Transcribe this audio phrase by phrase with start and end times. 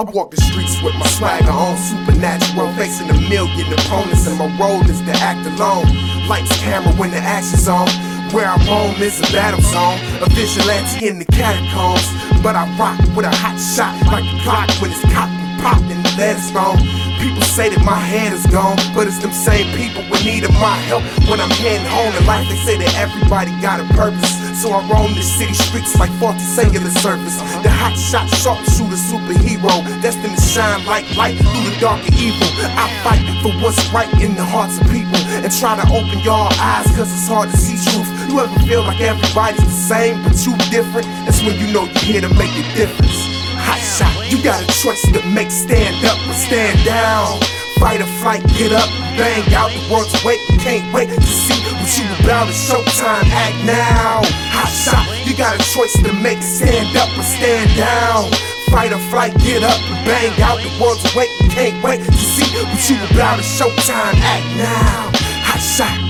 [0.00, 4.48] I walk the streets with my swagger on supernatural, facing a million opponents, and my
[4.56, 5.84] role is to act alone.
[6.24, 7.84] Lights, camera when the action's on.
[8.32, 12.08] Where I roam is a battle zone, a vigilante in the catacombs.
[12.40, 15.84] But I rock with a hot shot like a clock when it's cocked and popped
[15.92, 16.80] and the is gone.
[17.20, 20.52] People say that my head is gone, but it's them same people with need of
[20.56, 22.48] my help when I'm heading home in life.
[22.48, 26.38] They say that everybody got a purpose, so I roam the city streets like 40
[26.38, 27.40] singular service.
[27.64, 29.72] The hot shot, sharpshooter, superhero,
[30.04, 32.44] destined to shine like light through the dark and evil.
[32.76, 36.44] I fight for what's right in the hearts of people and try to open your
[36.60, 38.04] eyes, cause it's hard to see truth.
[38.28, 41.08] You ever feel like everybody's the same, but you different?
[41.24, 43.16] That's when you know you're here to make a difference.
[43.64, 47.40] Hot shot, you got a choice to make stand up or stand down.
[47.80, 50.38] Fight or flight, get up, bang out the world's wait.
[50.60, 52.46] Can't wait to see what you about.
[52.46, 54.20] It's showtime, act now.
[54.52, 58.30] Hot shot, you got a choice to make stand up or stand down.
[58.70, 61.30] Fight or flight, get up and bang out the world's wait.
[61.48, 63.38] Can't wait to see what you about.
[63.38, 65.10] It's showtime, act now.
[65.48, 66.09] Hot shot.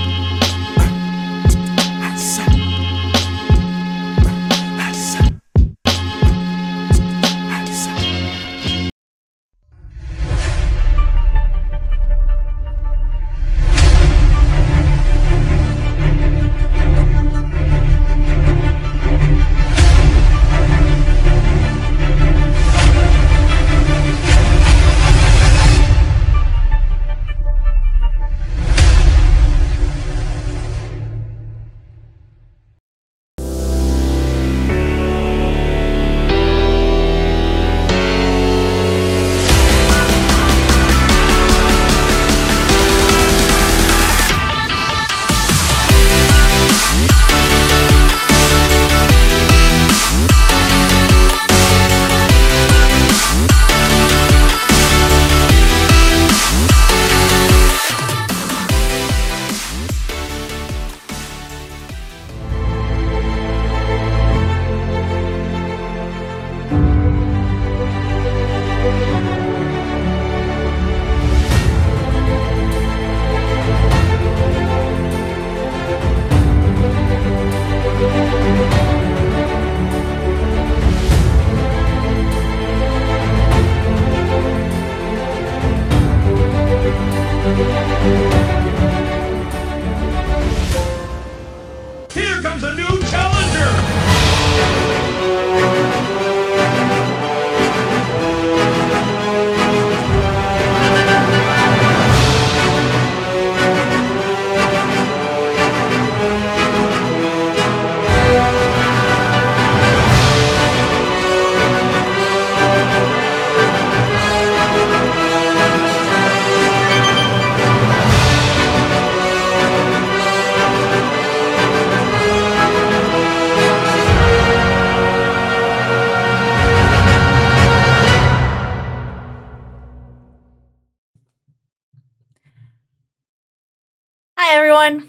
[134.51, 135.07] Hi, everyone.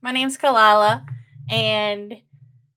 [0.00, 1.04] My name's Kalala,
[1.50, 2.16] and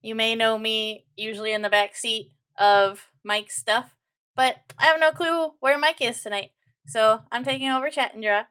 [0.02, 3.90] you may know me usually in the back seat of Mike's stuff,
[4.36, 6.52] but I have no clue where Mike is tonight.
[6.86, 8.44] So I'm taking over Chat and Draw,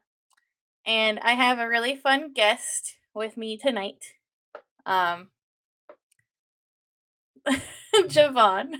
[0.87, 4.05] and I have a really fun guest with me tonight.
[4.87, 5.27] Um,
[7.95, 8.73] Javon.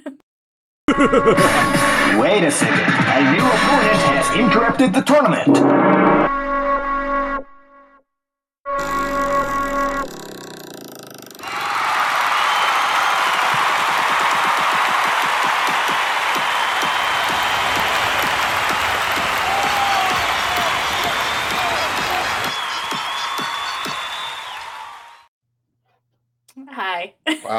[0.88, 2.94] Wait a second.
[3.14, 5.99] A new opponent has interrupted the tournament.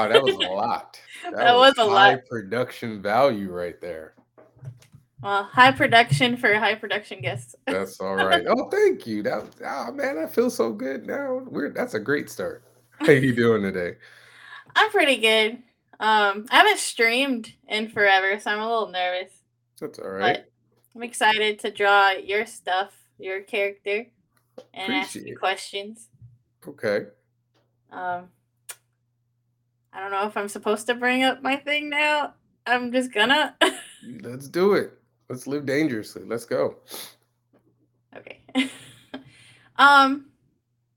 [0.01, 1.01] Wow, that was a lot.
[1.33, 2.21] That was a high lot.
[2.31, 4.15] production value right there.
[5.23, 7.55] Well, high production for high production guests.
[7.67, 8.47] That's all right.
[8.49, 9.23] oh, thank you.
[9.23, 11.43] That oh man, I feel so good now.
[11.47, 12.65] We're that's a great start.
[13.01, 13.97] How are you doing today?
[14.75, 15.59] I'm pretty good.
[16.01, 19.33] Um, I haven't streamed in forever, so I'm a little nervous.
[19.79, 20.45] That's all right.
[20.95, 24.07] I'm excited to draw your stuff, your character,
[24.73, 25.39] and ask you it.
[25.39, 26.09] questions.
[26.67, 27.07] Okay.
[27.93, 28.29] Um,
[29.93, 32.35] I don't know if I'm supposed to bring up my thing now.
[32.67, 33.57] I'm just gonna.
[34.23, 34.93] Let's do it.
[35.29, 36.23] Let's live dangerously.
[36.25, 36.77] Let's go.
[38.17, 38.41] okay.
[39.77, 40.27] um,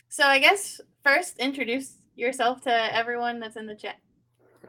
[0.10, 3.96] so I guess first introduce yourself to everyone that's in the chat.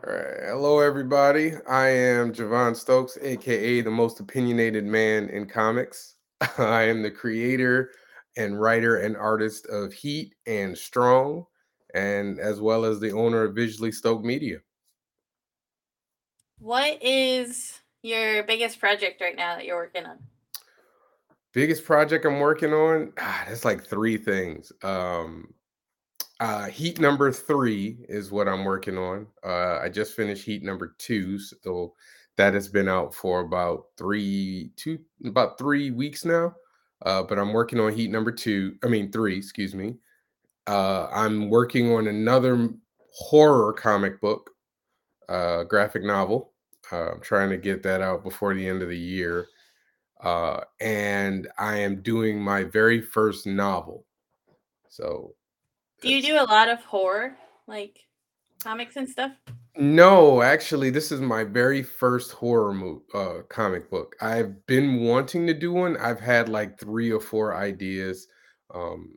[0.06, 0.42] All right.
[0.46, 1.52] Hello, everybody.
[1.68, 6.16] I am Javon Stokes, aka the most opinionated man in comics.
[6.58, 7.90] I am the creator
[8.36, 11.46] and writer and artist of Heat and Strong,
[11.94, 14.58] and as well as the owner of Visually Stoked Media.
[16.58, 20.18] What is your biggest project right now that you're working on?
[21.52, 24.72] Biggest project I'm working on, ah, that's like three things.
[24.82, 25.54] Um,
[26.40, 29.28] uh, heat number three is what I'm working on.
[29.44, 31.94] Uh, I just finished heat number two, so
[32.36, 36.54] that has been out for about three, two, about three weeks now.
[37.02, 38.74] Uh, but I'm working on heat number two.
[38.82, 39.94] I mean three, excuse me.
[40.66, 42.70] Uh, I'm working on another
[43.12, 44.50] horror comic book,
[45.28, 46.52] uh, graphic novel.
[46.92, 49.46] Uh, I'm trying to get that out before the end of the year.
[50.22, 54.06] Uh, and I am doing my very first novel.
[54.88, 55.34] So
[56.00, 57.36] Do you do a lot of horror,
[57.66, 57.98] like
[58.62, 59.32] comics and stuff?
[59.76, 64.14] No, actually, this is my very first horror mo- uh, comic book.
[64.20, 65.96] I've been wanting to do one.
[65.96, 68.28] I've had like three or four ideas
[68.72, 69.16] um,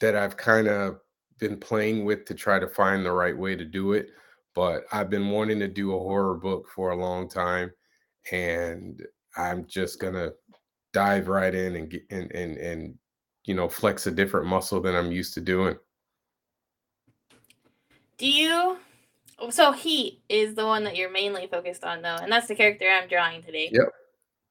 [0.00, 1.00] that I've kind of
[1.38, 4.10] been playing with to try to find the right way to do it.
[4.54, 7.70] But I've been wanting to do a horror book for a long time,
[8.32, 9.00] and
[9.36, 10.30] I'm just gonna
[10.92, 12.98] dive right in and get and and and
[13.44, 15.76] you know flex a different muscle than I'm used to doing.
[18.16, 18.78] Do you?
[19.50, 22.88] So Heat is the one that you're mainly focused on, though, and that's the character
[22.88, 23.70] I'm drawing today.
[23.70, 23.92] Yep.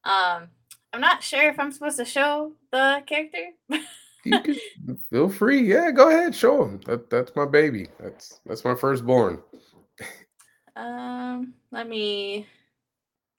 [0.04, 0.48] Um,
[0.94, 3.50] I'm not sure if I'm supposed to show the character.
[4.28, 5.60] You can feel free.
[5.60, 6.34] Yeah, go ahead.
[6.34, 6.80] Show him.
[6.86, 7.88] That that's my baby.
[8.00, 9.42] That's that's my firstborn.
[10.76, 12.46] um, let me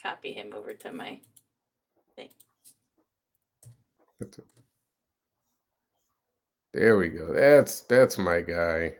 [0.01, 1.19] copy him over to my
[2.15, 2.29] thing.
[6.73, 7.33] There we go.
[7.33, 8.93] That's that's my guy.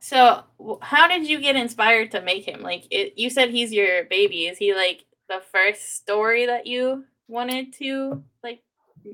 [0.00, 0.42] So,
[0.80, 2.62] how did you get inspired to make him?
[2.62, 4.46] Like, it, you said he's your baby.
[4.46, 8.60] Is he like the first story that you wanted to like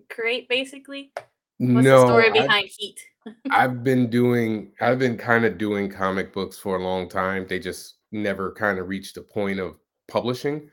[0.08, 0.48] create?
[0.48, 1.12] Basically,
[1.58, 3.00] what's no, the story I- behind Heat?
[3.50, 7.46] I've been doing I've been kind of doing comic books for a long time.
[7.48, 9.76] They just never kind of reached the point of
[10.08, 10.70] publishing.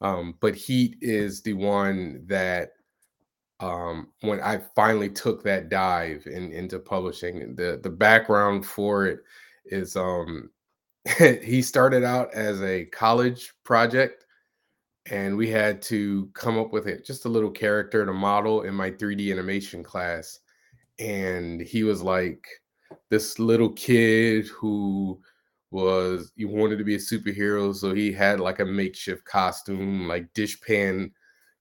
[0.00, 2.72] Um, but Heat is the one that
[3.60, 9.20] um when I finally took that dive in, into publishing, the the background for it
[9.66, 10.50] is um
[11.18, 14.23] he started out as a college project
[15.10, 18.74] and we had to come up with it just a little character to model in
[18.74, 20.40] my 3D animation class
[20.98, 22.46] and he was like
[23.10, 25.20] this little kid who
[25.70, 30.32] was he wanted to be a superhero so he had like a makeshift costume like
[30.32, 31.10] dishpan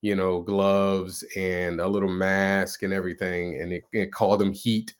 [0.01, 4.93] you know gloves and a little mask and everything and it, it called him heat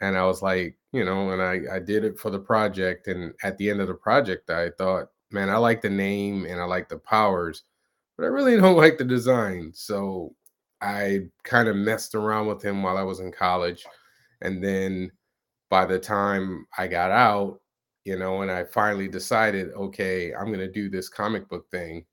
[0.00, 3.32] and i was like you know and i i did it for the project and
[3.44, 6.64] at the end of the project i thought man i like the name and i
[6.64, 7.62] like the powers
[8.16, 10.34] but i really don't like the design so
[10.80, 13.84] I kind of messed around with him while I was in college.
[14.42, 15.10] And then
[15.70, 17.60] by the time I got out,
[18.04, 22.04] you know, and I finally decided, okay, I'm going to do this comic book thing.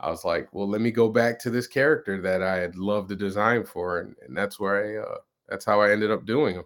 [0.00, 3.08] I was like, well, let me go back to this character that I had loved
[3.08, 4.00] the design for.
[4.00, 5.18] And, and that's where I, uh,
[5.48, 6.64] that's how I ended up doing him.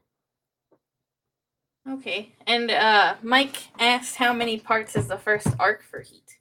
[1.89, 6.39] Okay, and uh, Mike asked how many parts is the first arc for Heat?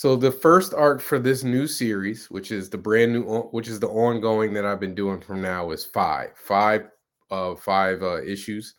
[0.00, 3.78] So the first arc for this new series, which is the brand new, which is
[3.78, 6.88] the ongoing that I've been doing from now, is five, five,
[7.30, 8.76] uh, five uh, issues.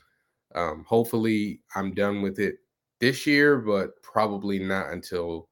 [0.56, 2.56] Um, hopefully, I'm done with it
[3.00, 5.48] this year, but probably not until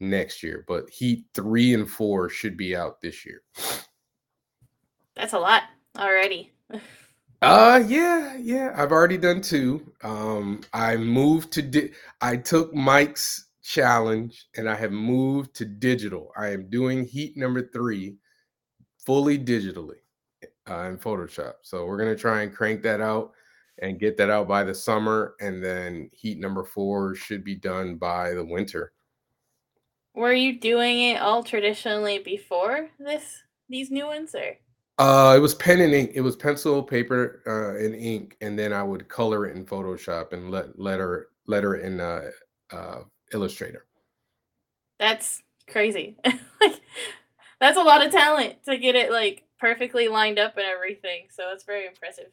[0.00, 0.64] next year.
[0.66, 3.42] But Heat three and four should be out this year.
[5.14, 5.64] That's a lot
[5.98, 6.54] already.
[7.42, 8.72] Uh yeah, yeah.
[8.74, 9.92] I've already done two.
[10.02, 11.90] Um I moved to di-
[12.22, 16.32] I took Mike's challenge and I have moved to digital.
[16.36, 18.16] I am doing heat number 3
[19.04, 20.00] fully digitally
[20.68, 21.54] uh, in Photoshop.
[21.62, 23.32] So we're going to try and crank that out
[23.80, 27.96] and get that out by the summer and then heat number 4 should be done
[27.96, 28.92] by the winter.
[30.14, 34.58] Were you doing it all traditionally before this these new ones, or
[34.98, 36.10] Uh, it was pen and ink.
[36.14, 40.34] It was pencil, paper, uh, and ink, and then I would color it in Photoshop
[40.34, 42.30] and let letter letter in uh,
[42.70, 43.00] uh,
[43.32, 43.86] Illustrator.
[44.98, 46.16] that's crazy?
[46.24, 46.80] like,
[47.60, 51.26] that's a lot of talent to get it like perfectly lined up and everything.
[51.30, 52.26] So it's very impressive.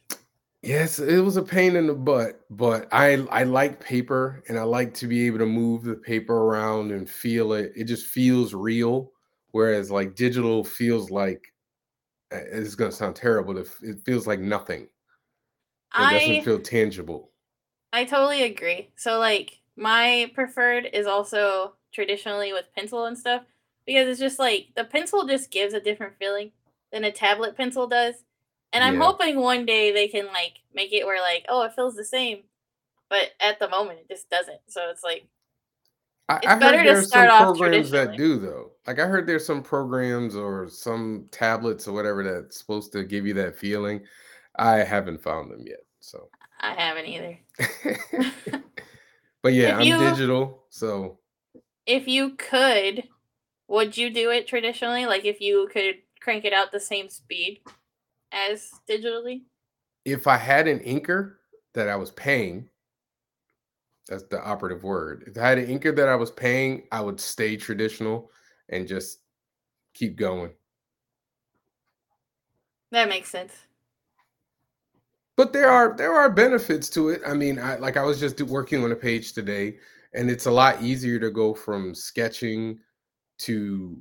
[0.62, 4.62] Yes, it was a pain in the butt, but I I like paper and I
[4.62, 7.72] like to be able to move the paper around and feel it.
[7.74, 9.10] It just feels real,
[9.52, 11.52] whereas like digital feels like
[12.32, 13.56] uh, it's gonna sound terrible.
[13.58, 14.82] It, it feels like nothing.
[14.82, 14.88] It
[15.92, 17.32] I doesn't feel tangible.
[17.92, 18.90] I totally agree.
[18.96, 23.42] So like my preferred is also traditionally with pencil and stuff
[23.86, 26.52] because it's just like the pencil just gives a different feeling
[26.92, 28.14] than a tablet pencil does.
[28.72, 29.00] And I'm Yeah.
[29.00, 32.44] hoping one day they can like make it where like, oh, it feels the same.
[33.08, 34.60] But at the moment it just doesn't.
[34.68, 35.26] So it's like
[36.28, 38.70] I, It's I heard better to there's start some off programs that do though.
[38.86, 43.26] Like I heard there's some programs or some tablets or whatever that's supposed to give
[43.26, 44.00] you that feeling.
[44.56, 45.80] I haven't found them yet.
[46.00, 46.28] So,
[46.60, 47.38] I haven't either.
[49.42, 50.64] but yeah, If I'm you- digital.
[50.70, 51.18] So
[51.86, 53.04] If you could,
[53.68, 55.06] would you do it traditionally?
[55.06, 57.60] Like if you could crank it out the same speed
[58.32, 59.42] as digitally?
[60.04, 61.34] if I had an inker
[61.74, 62.68] that I was paying,
[64.08, 65.24] that's the operative word.
[65.26, 68.30] If I had an inker that I was paying, I would stay traditional
[68.70, 69.20] and just
[69.94, 70.52] keep going.
[72.92, 73.52] That makes sense.
[75.40, 77.22] But there are there are benefits to it.
[77.26, 79.78] I mean, I like I was just working on a page today,
[80.12, 82.78] and it's a lot easier to go from sketching
[83.38, 83.96] to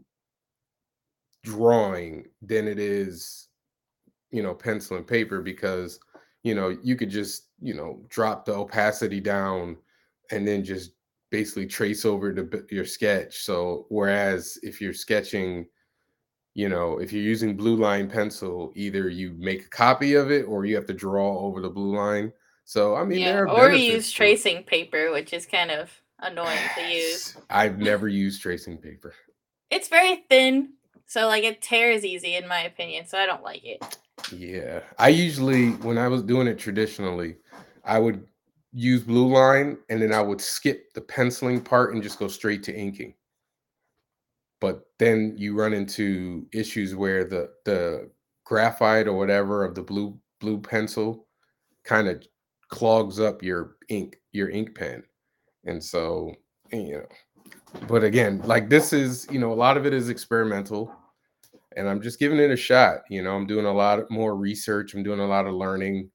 [1.45, 3.47] drawing than it is,
[4.31, 6.01] you know, pencil and paper because
[6.43, 9.77] you know you could just you know drop the opacity down
[10.31, 10.91] and then just
[11.31, 13.45] basically trace over the, your sketch.
[13.45, 15.67] So whereas if you're sketching
[16.53, 20.43] you know, if you're using blue line pencil, either you make a copy of it
[20.43, 22.33] or you have to draw over the blue line.
[22.65, 23.31] So I mean, yeah.
[23.33, 27.37] there are Or you use tracing paper, which is kind of annoying to use.
[27.49, 29.13] I've never used tracing paper.
[29.69, 30.73] It's very thin,
[31.05, 33.97] so like it tears easy in my opinion, so I don't like it.
[34.31, 37.37] Yeah, I usually when I was doing it traditionally,
[37.83, 38.27] I would
[38.71, 42.63] use blue line and then I would skip the penciling part and just go straight
[42.63, 43.13] to inking.
[44.61, 48.09] But then you run into issues where the the
[48.43, 51.27] graphite or whatever of the blue blue pencil
[51.83, 52.23] kind of
[52.69, 55.03] clogs up your ink your ink pen.
[55.65, 56.33] And so,
[56.71, 57.05] you know,
[57.87, 60.93] but again, like this is, you know, a lot of it is experimental
[61.75, 63.01] and I'm just giving it a shot.
[63.09, 66.09] You know, I'm doing a lot more research, I'm doing a lot of learning.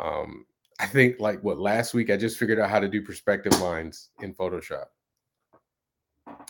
[0.00, 0.44] Um,
[0.80, 4.10] I think like what last week I just figured out how to do perspective lines
[4.20, 4.86] in Photoshop.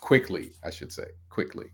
[0.04, 1.72] Quickly, I should say, quickly.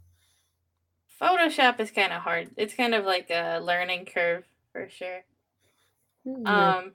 [1.21, 2.49] Photoshop is kind of hard.
[2.57, 5.25] It's kind of like a learning curve for sure.
[6.25, 6.77] Yeah.
[6.77, 6.93] Um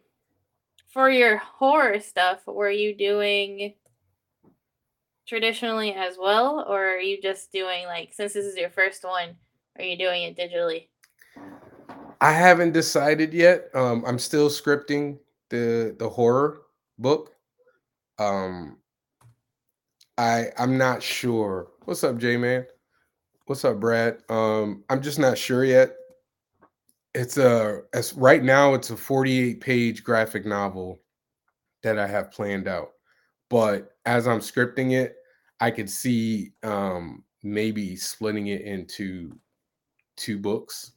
[0.88, 3.74] for your horror stuff, were you doing
[5.28, 9.36] traditionally as well or are you just doing like since this is your first one,
[9.78, 10.88] are you doing it digitally?
[12.22, 13.70] I haven't decided yet.
[13.74, 16.62] Um, I'm still scripting the the horror
[16.98, 17.36] book.
[18.20, 18.78] Um,
[20.18, 21.68] I I'm not sure.
[21.86, 22.66] What's up, J man?
[23.48, 24.20] What's up, Brad?
[24.30, 25.96] Um, I'm just not sure yet.
[27.14, 31.02] It's a as right now it's a 48 page graphic novel
[31.84, 32.92] that I have planned out.
[33.50, 35.16] But as I'm scripting it,
[35.60, 39.38] I could see um maybe splitting it into
[40.18, 40.94] two books,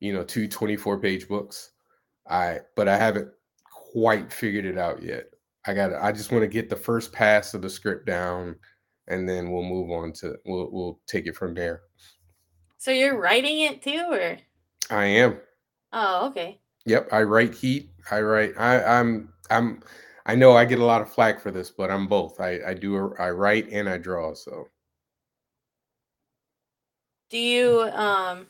[0.00, 1.72] you know, two 24 page books.
[2.28, 3.28] I but I haven't
[3.64, 5.26] quite figured it out yet.
[5.66, 8.56] I got I just want to get the first pass of the script down
[9.08, 11.82] and then we'll move on to we'll we'll take it from there.
[12.78, 14.38] So you're writing it too or
[14.90, 15.40] I am.
[15.92, 16.60] Oh, okay.
[16.86, 17.90] Yep, I write heat.
[18.10, 19.82] I write I I'm I'm
[20.24, 22.40] I know I get a lot of flack for this, but I'm both.
[22.40, 24.68] I I do a- I write and I draw, so
[27.28, 28.48] Do you um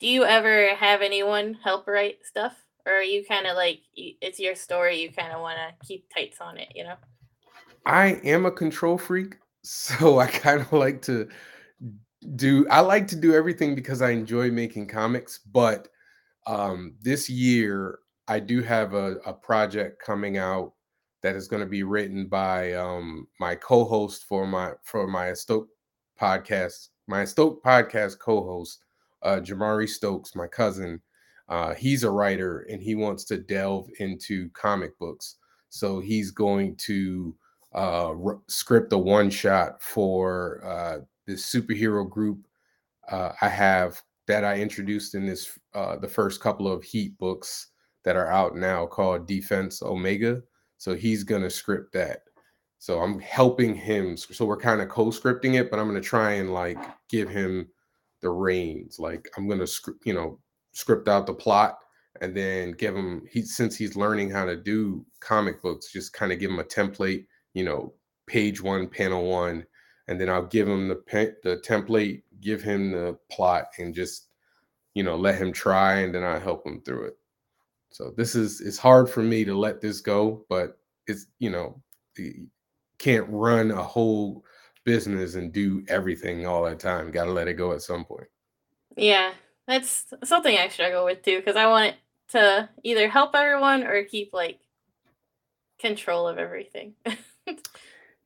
[0.00, 4.38] do you ever have anyone help write stuff or are you kind of like it's
[4.38, 6.96] your story you kind of want to keep tights on it, you know?
[7.86, 11.28] I am a control freak, so I kind of like to
[12.36, 15.88] do I like to do everything because I enjoy making comics, but
[16.46, 17.98] um this year
[18.28, 20.72] I do have a, a project coming out
[21.22, 25.68] that is going to be written by um my co-host for my for my Stoke
[26.20, 28.84] podcast, my Stoke podcast co-host,
[29.22, 31.00] uh Jamari Stokes, my cousin.
[31.52, 35.36] Uh he's a writer and he wants to delve into comic books.
[35.68, 37.36] So he's going to
[37.74, 42.46] uh r- script a one shot for uh this superhero group
[43.10, 47.68] uh I have that I introduced in this uh the first couple of heat books
[48.04, 50.42] that are out now called Defense Omega.
[50.78, 52.20] So he's gonna script that.
[52.78, 54.16] So I'm helping him.
[54.16, 56.78] So we're kind of co-scripting it, but I'm gonna try and like
[57.08, 57.68] give him
[58.22, 58.98] the reins.
[58.98, 60.40] Like I'm gonna script, you know,
[60.72, 61.78] script out the plot
[62.20, 66.32] and then give him he since he's learning how to do comic books, just kind
[66.32, 67.92] of give him a template, you know,
[68.26, 69.64] page one, panel one,
[70.08, 74.28] and then I'll give him the pe- the template, give him the plot, and just
[74.94, 77.16] you know let him try, and then I help him through it.
[77.90, 81.82] So this is it's hard for me to let this go, but it's you know
[82.98, 84.44] can't run a whole
[84.84, 87.10] business and do everything all the time.
[87.10, 88.28] Got to let it go at some point.
[88.96, 89.32] Yeah,
[89.66, 91.94] that's something I struggle with too because I want
[92.28, 94.58] to either help everyone or keep like
[95.78, 96.94] control of everything.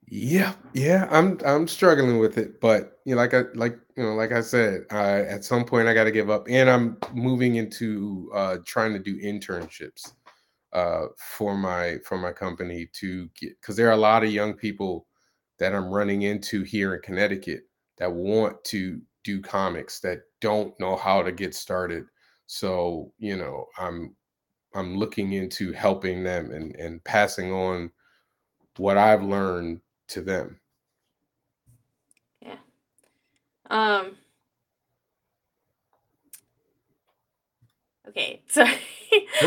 [0.09, 4.15] Yeah, yeah, I'm I'm struggling with it, but you know, like I like you know,
[4.15, 7.57] like I said, I at some point I got to give up, and I'm moving
[7.57, 10.13] into uh, trying to do internships
[10.73, 14.55] uh, for my for my company to get because there are a lot of young
[14.55, 15.09] people
[15.59, 17.63] that I'm running into here in Connecticut
[17.99, 22.05] that want to do comics that don't know how to get started.
[22.47, 24.15] So you know, I'm
[24.75, 27.91] I'm looking into helping them and and passing on
[28.77, 30.61] what I've learned to them.
[32.41, 32.57] yeah.
[33.71, 34.17] Um.
[38.09, 38.79] Okay, sorry.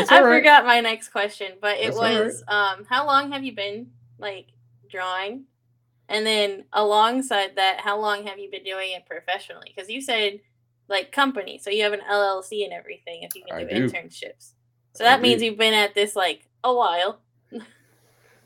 [0.08, 0.38] I right.
[0.38, 2.34] forgot my next question, but it That's all right.
[2.34, 4.48] was um how long have you been like
[4.90, 5.44] drawing?
[6.08, 9.72] And then alongside that, how long have you been doing it professionally?
[9.74, 10.40] Because you said
[10.90, 13.88] like company, so you have an LLC and everything if you can do, do.
[13.88, 14.52] internships.
[14.94, 15.46] So I that means do.
[15.46, 17.20] you've been at this like a while.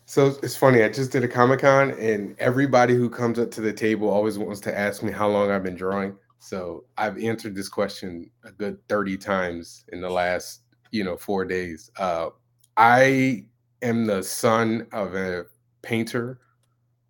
[0.06, 0.82] So it's funny.
[0.82, 4.38] I just did a Comic Con, and everybody who comes up to the table always
[4.38, 6.14] wants to ask me how long I've been drawing.
[6.38, 10.60] So I've answered this question a good thirty times in the last,
[10.90, 11.90] you know, four days.
[11.98, 12.28] Uh,
[12.76, 13.46] I
[13.80, 15.46] am the son of a
[15.80, 16.40] painter,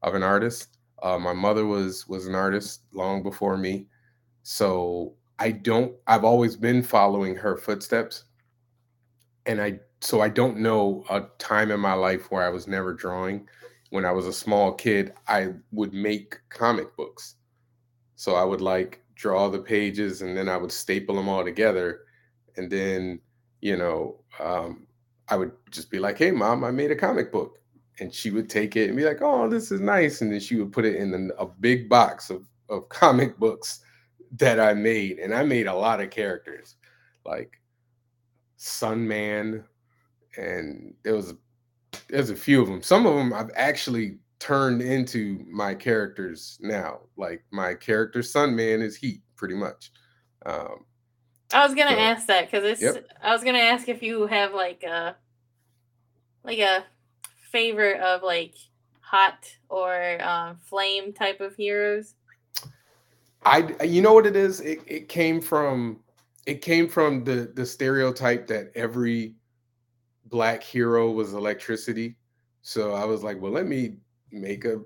[0.02, 0.78] of an artist.
[1.02, 3.86] Uh, my mother was was an artist long before me,
[4.44, 5.94] so I don't.
[6.06, 8.24] I've always been following her footsteps,
[9.44, 12.94] and I so I don't know a time in my life where I was never
[12.94, 13.46] drawing.
[13.90, 17.34] When I was a small kid, I would make comic books.
[18.16, 22.00] So I would like draw the pages and then I would staple them all together.
[22.56, 23.20] And then,
[23.60, 24.86] you know, um,
[25.28, 27.58] I would just be like, hey, mom, I made a comic book.
[28.00, 30.22] And she would take it and be like, oh, this is nice.
[30.22, 33.83] And then she would put it in a big box of, of comic books
[34.32, 35.18] that I made.
[35.18, 36.76] And I made a lot of characters
[37.24, 37.60] like
[38.58, 39.64] Sunman,
[40.36, 41.34] and there was
[42.08, 42.82] there's a few of them.
[42.82, 47.00] Some of them I've actually turned into my characters now.
[47.16, 49.90] Like my character Sunman is Heat, pretty much.
[50.46, 50.84] Um,
[51.52, 52.82] I was gonna So- ask that because it's.
[52.82, 53.06] Yep.
[53.22, 55.16] I was gonna ask if you have like a,
[56.42, 56.84] like a
[57.52, 58.54] favorite of like
[59.00, 62.14] hot or um, flame type of heroes.
[63.44, 64.60] I you know what it is?
[64.60, 66.00] It, it came from
[66.46, 69.34] it came from the the stereotype that every
[70.26, 72.16] black hero was electricity.
[72.62, 73.96] So I was like, well, let me
[74.32, 74.80] make a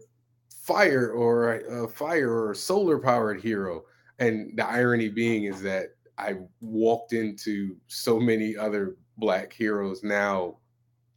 [0.51, 3.85] fire or a, a fire or solar powered hero.
[4.19, 10.57] And the irony being is that I walked into so many other black heroes now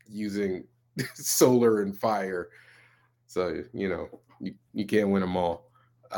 [0.07, 0.65] using
[1.15, 2.49] solar and fire.
[3.25, 4.07] So you know
[4.39, 5.70] you, you can't win them all.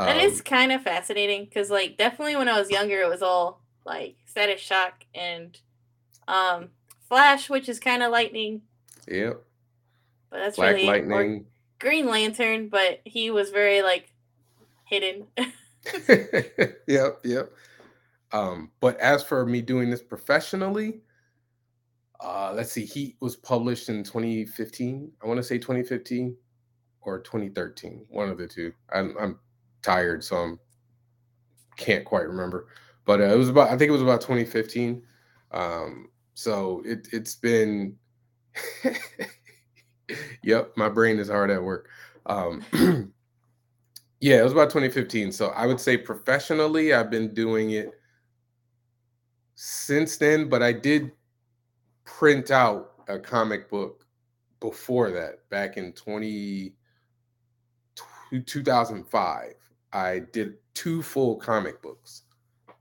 [0.06, 3.21] That Um, is kind of fascinating because, like, definitely when I was younger, it was
[3.21, 5.60] all like static shock and
[6.27, 6.69] um,
[7.10, 8.63] flash, which is kind of lightning,
[9.08, 9.43] Yep.
[10.29, 11.45] but that's Black really or Lightning.
[11.79, 14.13] Green Lantern, but he was very like
[14.86, 15.27] hidden.
[16.88, 17.51] yep, yep.
[18.32, 21.01] Um, but as for me doing this professionally,
[22.19, 25.12] uh, let's see, Heat was published in 2015.
[25.23, 26.36] I want to say 2015
[27.01, 28.73] or 2013, one of the two.
[28.91, 29.39] I'm, I'm
[29.84, 30.60] tired, so I'm
[31.78, 32.67] can't quite remember.
[33.06, 35.04] But uh, it was about, I think it was about 2015.
[35.52, 37.96] Um, so it it's been,
[40.43, 41.89] yep, my brain is hard at work.
[42.26, 42.63] Um,
[44.19, 45.32] yeah, it was about 2015.
[45.32, 47.91] So I would say professionally, I've been doing it
[49.56, 51.12] since then, but I did
[52.06, 54.06] print out a comic book
[54.60, 56.74] before that back in 20,
[58.46, 59.54] 2005.
[59.93, 62.23] I did two full comic books,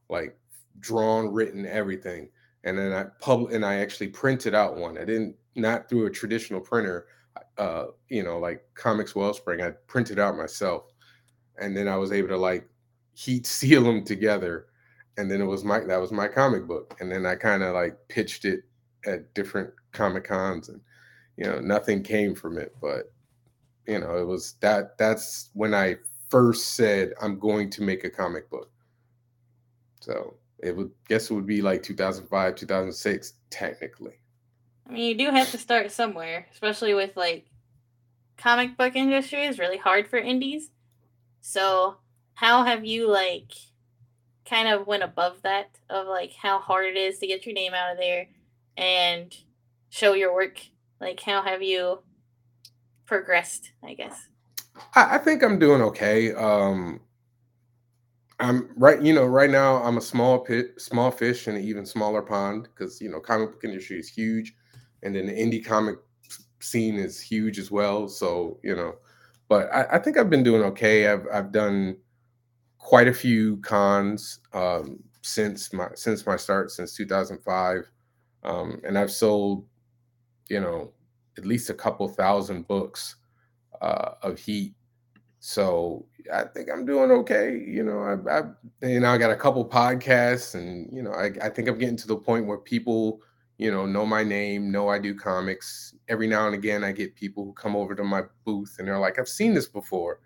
[0.09, 0.37] like
[0.81, 2.29] drawn, written, everything.
[2.65, 4.97] And then I pub and I actually printed out one.
[4.97, 7.07] I didn't not through a traditional printer,
[7.59, 9.61] uh, you know, like Comics Wellspring.
[9.61, 10.85] I printed out myself,
[11.61, 12.69] and then I was able to like
[13.15, 14.67] heat seal them together,
[15.19, 16.97] and then it was my that was my comic book.
[17.01, 18.61] And then I kind of like pitched it
[19.07, 20.81] at different comic cons, and
[21.37, 22.75] you know, nothing came from it.
[22.81, 23.13] But
[23.87, 25.97] you know, it was that that's when I
[26.33, 28.71] first said I'm going to make a comic book.
[30.01, 34.15] So it would guess it would be like 2005, 2006, technically.
[34.89, 37.45] I mean, you do have to start somewhere, especially with like
[38.39, 40.71] comic book industry is really hard for indies.
[41.43, 41.99] So,
[42.35, 43.53] how have you like
[44.49, 47.75] kind of went above that of like how hard it is to get your name
[47.75, 48.29] out of there
[48.79, 49.37] and
[49.91, 50.61] show your work?
[50.99, 51.99] Like, how have you
[53.05, 53.73] progressed?
[53.85, 54.29] I guess.
[54.95, 56.33] I, I think I'm doing okay.
[56.35, 57.01] Um,
[58.41, 61.87] I'm right, you know, right now I'm a small pit, small fish in an even
[61.87, 64.55] smaller pond because you know, comic book industry is huge,
[65.03, 65.97] and then the indie comic
[66.61, 68.09] scene is huge as well.
[68.09, 68.97] So you know,
[69.49, 71.09] but I, I think I've been doing okay.
[71.09, 71.99] I've I've done
[72.79, 77.91] quite a few cons um, since my since my start since 2005,
[78.45, 79.67] um, and I've sold,
[80.49, 80.93] you know,
[81.39, 83.17] at least a couple thousand books
[83.83, 84.75] uh, of Heat.
[85.41, 87.59] So I think I'm doing okay.
[87.67, 88.43] You know, I, I
[88.89, 91.97] you know I got a couple podcasts, and you know I, I think I'm getting
[91.97, 93.21] to the point where people
[93.59, 95.95] you know know my name, know I do comics.
[96.09, 99.01] Every now and again, I get people who come over to my booth, and they're
[99.01, 100.21] like, "I've seen this before,"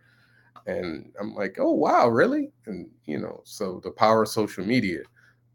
[0.66, 5.00] and I'm like, "Oh wow, really?" And you know, so the power of social media.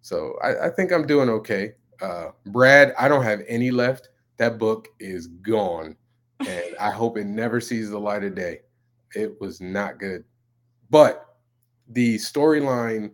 [0.01, 1.73] So I, I think I'm doing okay.
[2.01, 4.09] Uh, Brad, I don't have any left.
[4.37, 5.95] That book is gone,
[6.47, 8.61] and I hope it never sees the light of day.
[9.15, 10.23] It was not good,
[10.89, 11.25] but
[11.89, 13.11] the storyline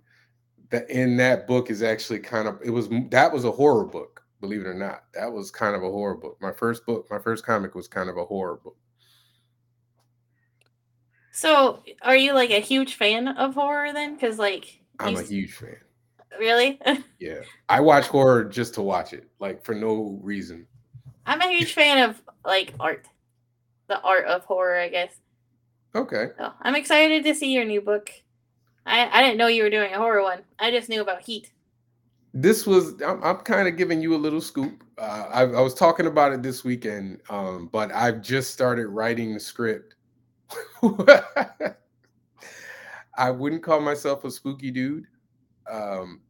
[0.70, 4.18] that in that book is actually kind of it was that was a horror book
[4.40, 5.04] believe it or not.
[5.13, 6.38] That was kind of a horror book.
[6.42, 8.78] My first book my first comic was kind of a horror book.
[11.32, 14.16] So, are you like a huge fan of horror then?
[14.16, 15.78] Because like, i'm a huge fan.
[16.40, 16.80] Really,
[17.20, 17.42] yeah.
[17.70, 20.66] I watch horror just to watch it like for no reason.
[21.26, 23.08] I'm a huge fan of like art,
[23.88, 25.13] the art of horror, I guess.
[25.95, 28.12] okay So I'm excited to see your new book.
[28.86, 30.41] I I didn't know you were doing a horror one.
[30.60, 31.52] I just knew about Heat.
[32.34, 35.73] this was i'm, I'm kind of giving you a little scoop uh, I, I was
[35.73, 39.95] talking about it this weekend um, but i've just started writing the script
[43.17, 45.06] i wouldn't call myself a spooky dude
[45.71, 46.21] um,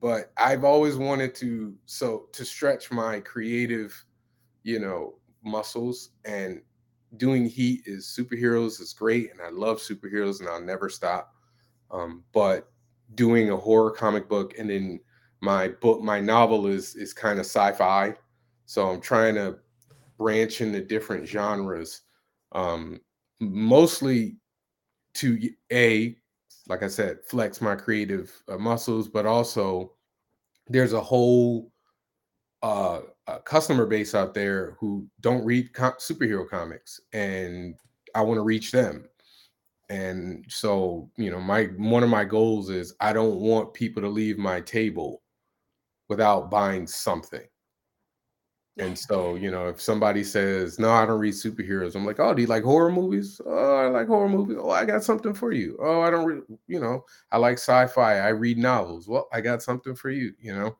[0.00, 4.04] but i've always wanted to so to stretch my creative
[4.64, 5.14] you know
[5.44, 6.60] muscles and
[7.16, 11.34] doing heat is superheroes is great and i love superheroes and i'll never stop
[11.90, 12.70] um, but
[13.14, 14.98] doing a horror comic book and then
[15.40, 18.14] my book my novel is is kind of sci-fi
[18.64, 19.56] so i'm trying to
[20.16, 22.02] branch into different genres
[22.52, 23.00] um
[23.40, 24.36] mostly
[25.14, 26.16] to a,
[26.68, 29.92] like i said flex my creative uh, muscles but also
[30.68, 31.70] there's a whole
[32.62, 37.74] uh, uh customer base out there who don't read co- superhero comics and
[38.14, 39.08] i want to reach them.
[39.90, 44.08] And so you know my one of my goals is i don't want people to
[44.08, 45.22] leave my table
[46.08, 47.46] without buying something.
[48.78, 52.32] And so you know if somebody says no i don't read superheroes i'm like oh
[52.34, 53.38] do you like horror movies?
[53.44, 54.56] Oh i like horror movies.
[54.58, 55.76] Oh i got something for you.
[55.80, 58.18] Oh i don't re-, you know i like sci-fi.
[58.18, 59.06] I read novels.
[59.08, 60.76] Well i got something for you you know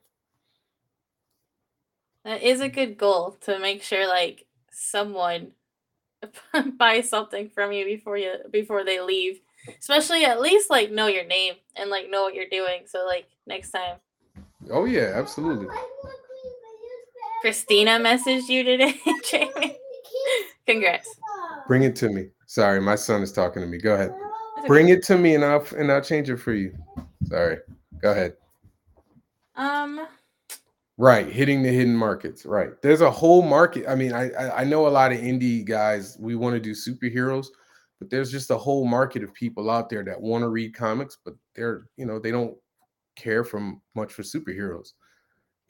[2.25, 5.53] That is a good goal to make sure like someone
[6.79, 9.41] buys something from you before you before they leave.
[9.79, 12.83] Especially at least like know your name and like know what you're doing.
[12.87, 13.97] So like next time.
[14.71, 15.67] oh yeah absolutely
[17.41, 19.77] Christina messaged you today, Jamie.
[20.67, 21.09] Congrats.
[21.67, 24.15] bring it to me sorry my son is talking to me go ahead
[24.59, 24.67] okay.
[24.69, 26.73] bring it to me and i'll and i'll change it for you
[27.29, 27.59] sorry
[28.01, 28.35] go ahead
[29.57, 30.07] Um
[30.99, 32.45] Right, hitting the hidden markets.
[32.45, 32.71] Right.
[32.83, 33.87] There's a whole market.
[33.89, 36.17] I mean, I I, know a lot of indie guys.
[36.21, 37.47] We want to do superheroes,
[37.99, 41.17] but there's just a whole market of people out there that want to read comics,
[41.25, 42.55] but they're you know they don't
[43.17, 44.91] care from much for superheroes.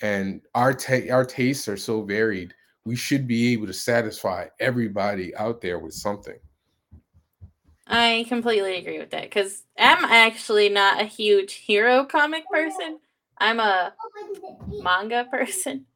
[0.00, 2.52] And our ta- our tastes are so varied.
[2.84, 6.38] We should be able to satisfy everybody out there with something.
[7.86, 12.98] I completely agree with that because I'm actually not a huge hero comic person.
[13.38, 15.86] I'm a oh, manga person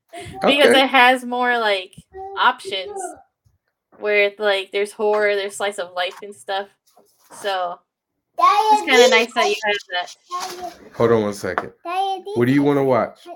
[0.42, 0.82] because Okay.
[0.82, 1.94] it has more like
[2.38, 3.00] options
[3.98, 6.68] where it's like there's horror, there's slice of life and stuff.
[7.40, 7.78] So
[8.38, 10.74] it's kind of nice that you have that.
[10.94, 11.72] Hold on one second.
[12.34, 13.26] What do you want to watch?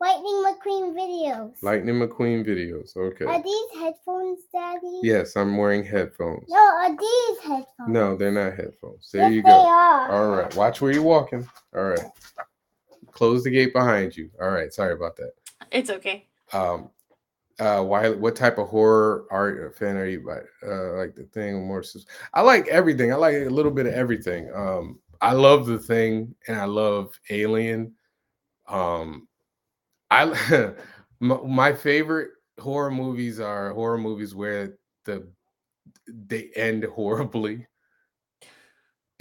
[0.00, 1.52] Lightning McQueen videos.
[1.62, 2.96] Lightning McQueen videos.
[2.96, 3.24] Okay.
[3.24, 4.98] Are these headphones, Daddy?
[5.04, 6.44] Yes, I'm wearing headphones.
[6.48, 7.88] No, are these headphones?
[7.88, 9.08] No, they're not headphones.
[9.12, 9.64] There yes, you They go.
[9.64, 10.10] are.
[10.10, 10.54] All right.
[10.56, 11.48] Watch where you're walking.
[11.76, 12.00] All right.
[13.12, 14.30] Close the gate behind you.
[14.40, 14.72] All right.
[14.72, 15.32] Sorry about that.
[15.70, 16.26] It's okay.
[16.52, 16.90] Um
[17.60, 21.66] uh why what type of horror art fan are you like uh like the thing
[21.66, 21.84] more
[22.34, 23.12] I like everything.
[23.12, 24.50] I like a little bit of everything.
[24.54, 27.94] Um I love the thing and I love Alien.
[28.66, 29.28] Um
[30.10, 30.72] I
[31.20, 35.26] my favorite horror movies are horror movies where the
[36.06, 37.66] they end horribly.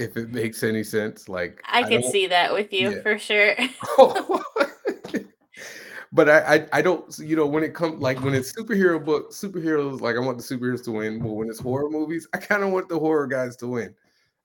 [0.01, 3.01] If it makes any sense, like I can don't- see that with you yeah.
[3.01, 3.55] for sure.
[6.11, 9.31] but I, I I don't you know when it comes like when it's superhero book
[9.31, 12.63] superheroes like I want the superheroes to win, but when it's horror movies, I kind
[12.63, 13.95] of want the horror guys to win.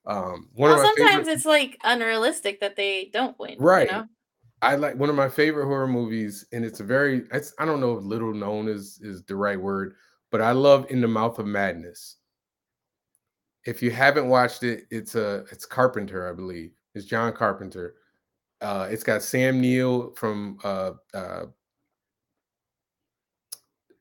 [0.07, 3.57] Um, one Well, of my sometimes favorite, it's like unrealistic that they don't win.
[3.59, 3.91] Right.
[3.91, 4.07] You know?
[4.63, 7.81] I like one of my favorite horror movies, and it's a very it's I don't
[7.81, 9.95] know if little known is is the right word,
[10.31, 12.17] but I love In the Mouth of Madness.
[13.67, 16.71] If you haven't watched it, it's a it's Carpenter, I believe.
[16.95, 17.97] It's John Carpenter.
[18.61, 21.45] Uh, it's got Sam Neill from uh, uh,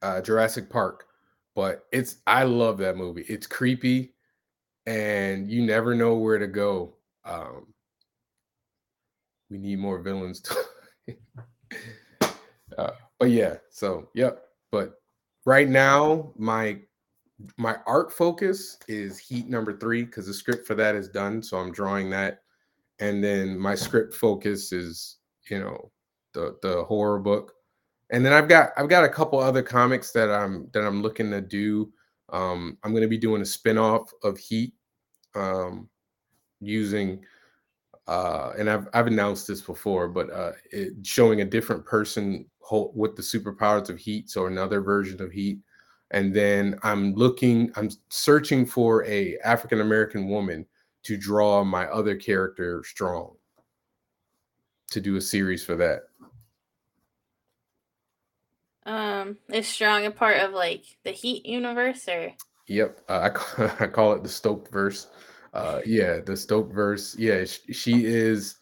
[0.03, 1.07] uh, Jurassic Park,
[1.55, 3.25] but it's I love that movie.
[3.27, 4.13] It's creepy,
[4.85, 6.95] and you never know where to go.
[7.25, 7.73] Um,
[9.49, 10.41] we need more villains.
[10.41, 10.55] To
[12.77, 14.43] uh, but yeah, so yep.
[14.71, 15.01] But
[15.43, 16.81] right now, my
[17.57, 21.43] my art focus is Heat number three because the script for that is done.
[21.43, 22.41] So I'm drawing that,
[22.99, 25.17] and then my script focus is
[25.49, 25.91] you know
[26.33, 27.53] the the horror book,
[28.11, 31.31] and then I've got I've got a couple other comics that I'm that I'm looking
[31.31, 31.91] to do.
[32.29, 34.73] Um, I'm going to be doing a spin-off of Heat
[35.35, 35.89] um,
[36.59, 37.23] using
[38.07, 42.93] uh, and I've I've announced this before, but uh, it, showing a different person hol-
[42.95, 45.59] with the superpowers of heat, so another version of heat,
[46.11, 50.65] and then I'm looking, I'm searching for a African American woman
[51.03, 53.35] to draw my other character strong
[54.91, 56.03] to do a series for that.
[58.85, 62.33] Um, is strong a part of like the Heat universe or?
[62.67, 65.07] Yep, uh, I call, I call it the Stoked verse.
[65.53, 67.15] Uh, yeah, the Stoked verse.
[67.17, 68.55] Yeah, sh- she is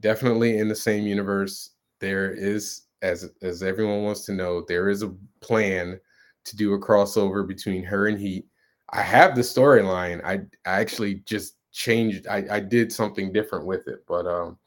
[0.00, 1.70] definitely in the same universe.
[2.00, 6.00] There is, as as everyone wants to know, there is a plan
[6.44, 8.46] to do a crossover between her and Heat.
[8.90, 10.22] I have the storyline.
[10.24, 12.26] I I actually just changed.
[12.26, 14.58] I I did something different with it, but um,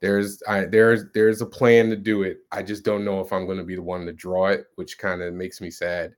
[0.00, 2.38] there's I there's there's a plan to do it.
[2.52, 4.98] I just don't know if I'm going to be the one to draw it, which
[4.98, 6.14] kind of makes me sad.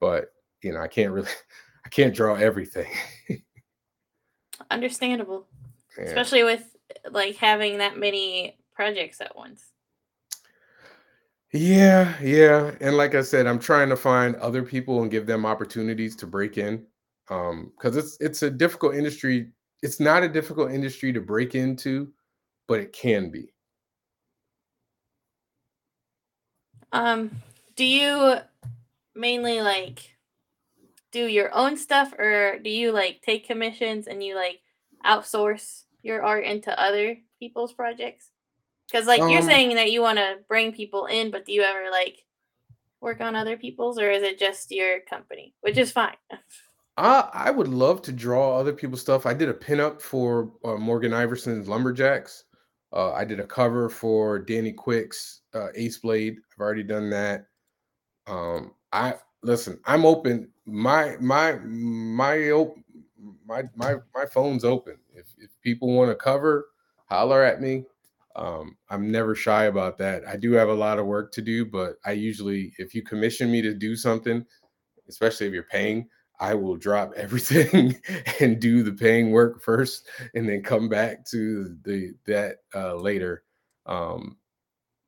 [0.00, 1.28] But you know, I can't really,
[1.86, 2.90] I can't draw everything.
[4.70, 5.46] Understandable,
[5.98, 6.04] Yeah.
[6.04, 6.64] especially with
[7.10, 9.72] like having that many projects at once.
[11.54, 12.72] Yeah, yeah.
[12.80, 16.26] And like I said, I'm trying to find other people and give them opportunities to
[16.26, 16.84] break in.
[17.30, 19.52] Um, because it's it's a difficult industry.
[19.80, 22.12] It's not a difficult industry to break into,
[22.66, 23.52] but it can be.
[26.92, 27.30] Um,
[27.76, 28.38] do you
[29.14, 30.16] mainly like
[31.12, 34.60] do your own stuff or do you like take commissions and you like
[35.06, 38.33] outsource your art into other people's projects?
[38.90, 41.62] Because like you're Um, saying that you want to bring people in, but do you
[41.62, 42.24] ever like
[43.00, 45.54] work on other people's or is it just your company?
[45.60, 46.16] Which is fine.
[46.96, 49.26] I I would love to draw other people's stuff.
[49.26, 52.44] I did a pinup for uh, Morgan Iverson's Lumberjacks.
[52.92, 56.36] Uh, I did a cover for Danny Quick's uh, Ace Blade.
[56.52, 57.46] I've already done that.
[58.26, 59.80] Um, I listen.
[59.84, 60.50] I'm open.
[60.66, 62.78] My my my op-
[63.44, 64.96] my my my phone's open.
[65.12, 66.68] If if people want to cover,
[67.06, 67.84] holler at me.
[68.36, 70.26] Um, I'm never shy about that.
[70.26, 73.50] I do have a lot of work to do, but I usually, if you commission
[73.50, 74.44] me to do something,
[75.08, 76.08] especially if you're paying,
[76.40, 77.96] I will drop everything
[78.40, 83.44] and do the paying work first, and then come back to the that uh, later.
[83.86, 84.36] Um,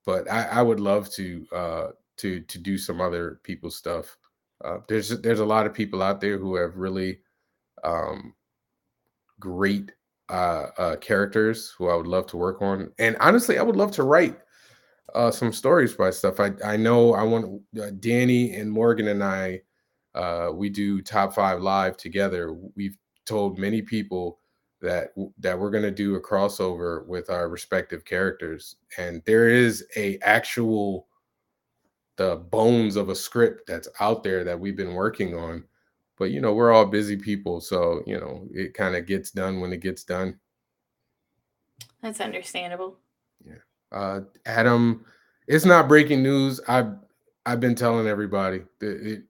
[0.05, 1.87] but I, I would love to uh,
[2.19, 4.17] to to do some other people's stuff.
[4.65, 7.19] Uh, there's there's a lot of people out there who have really
[7.85, 8.35] um,
[9.41, 9.93] great
[10.29, 13.93] uh, uh, characters who I would love to work on, and honestly, I would love
[13.93, 14.39] to write
[15.15, 16.41] uh, some stories by stuff.
[16.41, 19.63] I I know I want uh, Danny and Morgan and I
[20.15, 22.57] uh, we do top five live together.
[22.75, 24.41] We've told many people
[24.81, 25.09] that
[25.39, 30.19] that we're going to do a crossover with our respective characters, and there is a
[30.23, 31.07] actual
[32.17, 35.63] the bones of a script that's out there that we've been working on.
[36.19, 39.61] But you know, we're all busy people, so you know, it kind of gets done
[39.61, 40.39] when it gets done.
[42.03, 42.99] That's understandable.
[43.45, 43.55] Yeah.
[43.93, 45.05] Uh, Adam,
[45.47, 46.61] it's not breaking news.
[46.69, 46.95] I've
[47.45, 49.23] I've been telling everybody that it,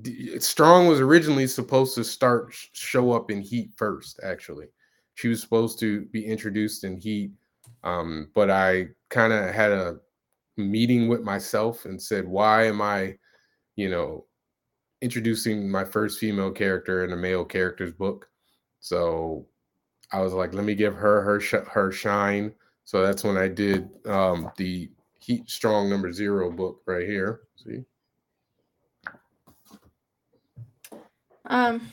[0.00, 4.20] D- Strong was originally supposed to start show up in Heat first.
[4.22, 4.66] Actually,
[5.14, 7.32] she was supposed to be introduced in Heat,
[7.84, 9.98] um, but I kind of had a
[10.56, 13.18] meeting with myself and said, "Why am I,
[13.76, 14.26] you know,
[15.02, 18.28] introducing my first female character in a male character's book?"
[18.80, 19.46] So
[20.12, 23.48] I was like, "Let me give her her sh- her shine." So that's when I
[23.48, 27.42] did um, the Heat Strong number zero book right here.
[27.56, 27.84] See.
[31.46, 31.92] Um,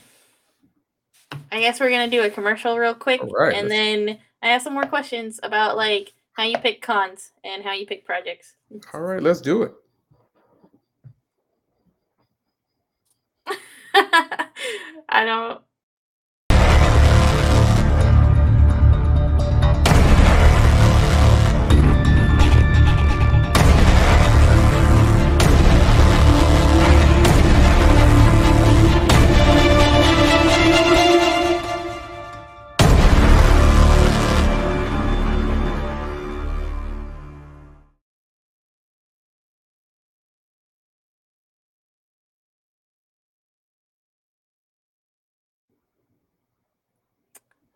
[1.52, 4.74] I guess we're gonna do a commercial real quick, right, and then I have some
[4.74, 8.56] more questions about like how you pick cons and how you pick projects.
[8.94, 9.74] All right, let's do it.
[15.08, 15.60] I don't.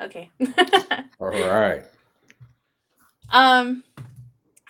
[0.04, 0.30] Okay.
[1.20, 1.84] All right.
[3.30, 3.82] um.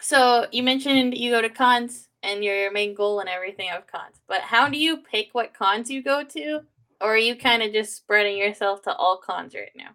[0.01, 4.21] So you mentioned you go to cons and your main goal and everything of cons,
[4.29, 6.61] but how do you pick what cons you go to,
[7.01, 9.91] or are you kind of just spreading yourself to all cons right now?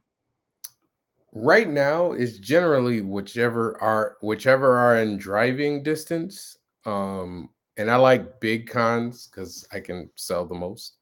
[1.32, 6.58] Right now is generally whichever are whichever are in driving distance.
[6.86, 10.98] Um, and I like big cons because I can sell the most.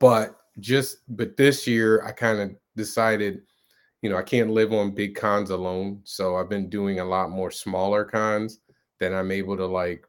[0.00, 3.42] But just but this year I kind of decided,
[4.02, 6.00] you know, I can't live on big cons alone.
[6.04, 8.58] So I've been doing a lot more smaller cons
[8.98, 10.06] that I'm able to like,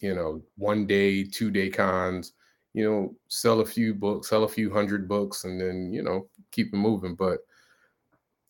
[0.00, 2.32] you know, one day, two day cons,
[2.72, 6.26] you know, sell a few books, sell a few hundred books, and then, you know,
[6.50, 7.14] keep it moving.
[7.14, 7.40] But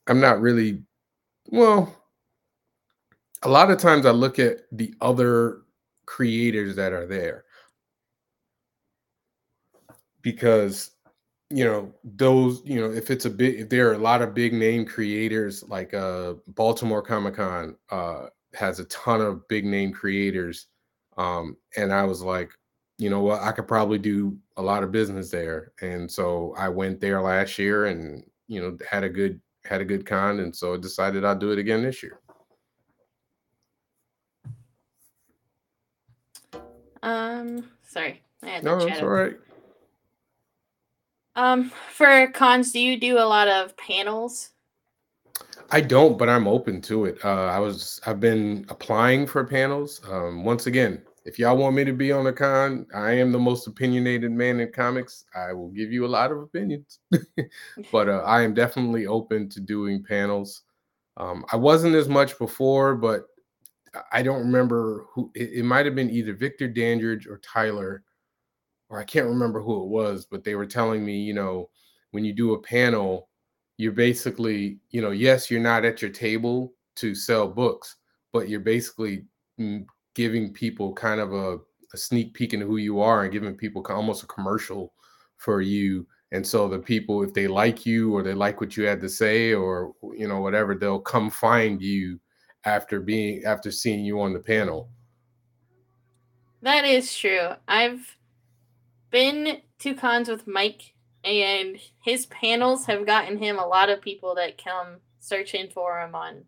[0.07, 0.83] I'm not really,
[1.47, 1.95] well,
[3.43, 5.63] a lot of times I look at the other
[6.07, 7.45] creators that are there
[10.23, 10.93] because
[11.51, 14.35] you know those you know if it's a big if there are a lot of
[14.35, 20.69] big name creators like uh baltimore comic-con uh has a ton of big name creators
[21.19, 22.51] um and i was like
[22.99, 23.43] you know what?
[23.43, 25.73] I could probably do a lot of business there.
[25.81, 29.85] And so i went there last year and you know had a good had a
[29.85, 32.21] good con and so I decided i'd do it again this year.
[37.03, 37.71] Um.
[37.83, 39.37] Sorry, I had no to that's all right
[41.37, 41.71] Um.
[41.91, 44.51] For cons, do you do a lot of panels?
[45.71, 47.19] I don't, but I'm open to it.
[47.25, 50.01] Uh, I was I've been applying for panels.
[50.09, 53.39] Um, once again, if y'all want me to be on a con, I am the
[53.39, 55.25] most opinionated man in comics.
[55.35, 57.01] I will give you a lot of opinions,
[57.93, 60.63] but uh, I am definitely open to doing panels.
[61.17, 63.25] Um, I wasn't as much before, but
[64.13, 65.31] I don't remember who.
[65.35, 68.03] It, it might have been either Victor Dandridge or Tyler,
[68.89, 70.27] or I can't remember who it was.
[70.31, 71.71] But they were telling me, you know,
[72.11, 73.29] when you do a panel,
[73.77, 77.97] you're basically, you know, yes, you're not at your table to sell books,
[78.33, 79.25] but you're basically
[79.59, 81.59] mm, giving people kind of a,
[81.93, 84.93] a sneak peek into who you are and giving people almost a commercial
[85.37, 86.07] for you.
[86.33, 89.09] And so the people, if they like you or they like what you had to
[89.09, 92.19] say or you know whatever, they'll come find you
[92.65, 94.89] after being after seeing you on the panel.
[96.63, 97.51] That is true.
[97.69, 98.17] I've
[99.15, 104.35] been to cons with Mike, and his panels have gotten him a lot of people
[104.35, 106.43] that come searching for him on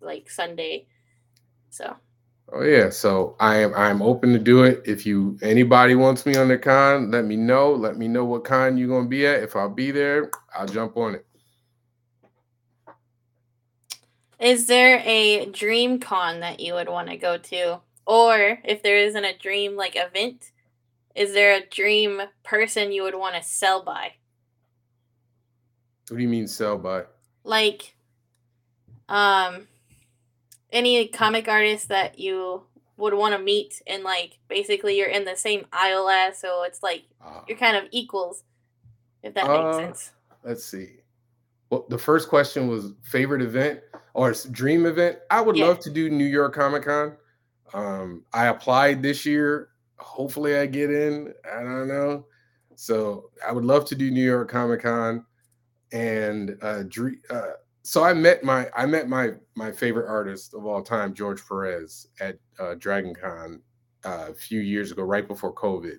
[0.00, 0.86] like Sunday.
[1.70, 1.96] So
[2.52, 4.82] Oh yeah, so I am I'm open to do it.
[4.86, 7.72] If you anybody wants me on the con, let me know.
[7.72, 9.42] Let me know what con you're gonna be at.
[9.42, 11.26] If I'll be there, I'll jump on it.
[14.38, 17.80] Is there a dream con that you would want to go to?
[18.06, 20.51] Or if there isn't a dream like event,
[21.14, 24.12] is there a dream person you would want to sell by?
[26.08, 27.04] What do you mean sell by?
[27.44, 27.94] Like
[29.08, 29.66] um
[30.70, 32.62] any comic artist that you
[32.96, 36.82] would want to meet and like basically you're in the same aisle as so it's
[36.82, 38.44] like Uh, you're kind of equals
[39.22, 40.12] if that Uh, makes sense.
[40.44, 40.96] let's see.
[41.70, 43.80] Well, the first question was favorite event
[44.14, 45.18] or dream event.
[45.30, 45.66] I would Yeah.
[45.66, 47.16] love to do New York Comic Con.
[47.72, 49.68] Um, I applied this year.
[49.98, 51.32] Hopefully, I get in.
[51.50, 52.26] I don't know.
[52.74, 55.24] So I would love to do New York Comic Con,
[55.92, 56.84] and uh,
[57.30, 57.42] uh,
[57.82, 62.08] so I met my I met my my favorite artist of all time, George Perez,
[62.20, 63.60] at uh, Dragon Con
[64.04, 65.98] uh, a few years ago, right before COVID.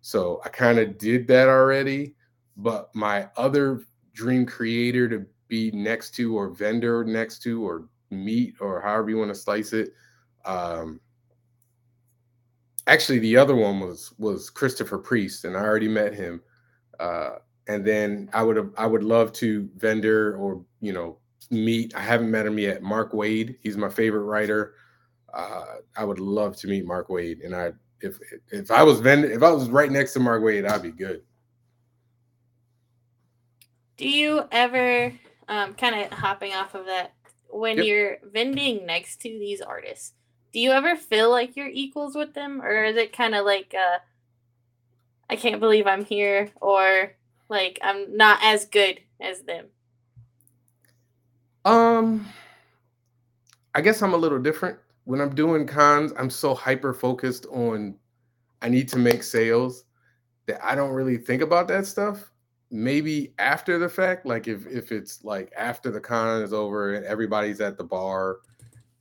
[0.00, 2.14] So I kind of did that already,
[2.56, 8.54] but my other dream creator to be next to or vendor next to or meet
[8.60, 9.92] or however you want to slice it.
[10.44, 11.00] Um,
[12.86, 16.40] actually, the other one was was Christopher Priest, and I already met him.
[16.98, 17.36] Uh,
[17.68, 21.18] and then I would have I would love to vendor or you know
[21.50, 21.94] meet.
[21.94, 22.82] I haven't met him yet.
[22.82, 24.74] Mark Waid, he's my favorite writer.
[25.34, 28.18] Uh, I would love to meet Mark Waid, and I if
[28.50, 31.22] if I was vendor if I was right next to Mark Waid, I'd be good.
[33.96, 35.12] Do you ever
[35.48, 37.14] um kind of hopping off of that
[37.48, 37.86] when Yep.
[37.86, 40.12] you're vending next to these artists,
[40.56, 43.74] do you ever feel like you're equals with them, or is it kind of like
[43.78, 43.98] uh,
[45.28, 47.12] I can't believe I'm here, or
[47.50, 49.66] like I'm not as good as them?
[51.66, 52.26] Um,
[53.74, 54.78] I guess I'm a little different.
[55.04, 57.94] When I'm doing cons, I'm so hyper focused on
[58.62, 59.84] I need to make sales
[60.46, 62.30] that I don't really think about that stuff.
[62.70, 67.04] Maybe after the fact, like if if it's like after the con is over and
[67.04, 68.38] everybody's at the bar,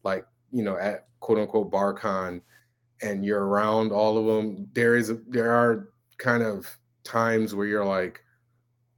[0.03, 2.39] like you know, at quote unquote bar con,
[3.01, 6.67] and you're around all of them, there is there are kind of
[7.03, 8.21] times where you're like,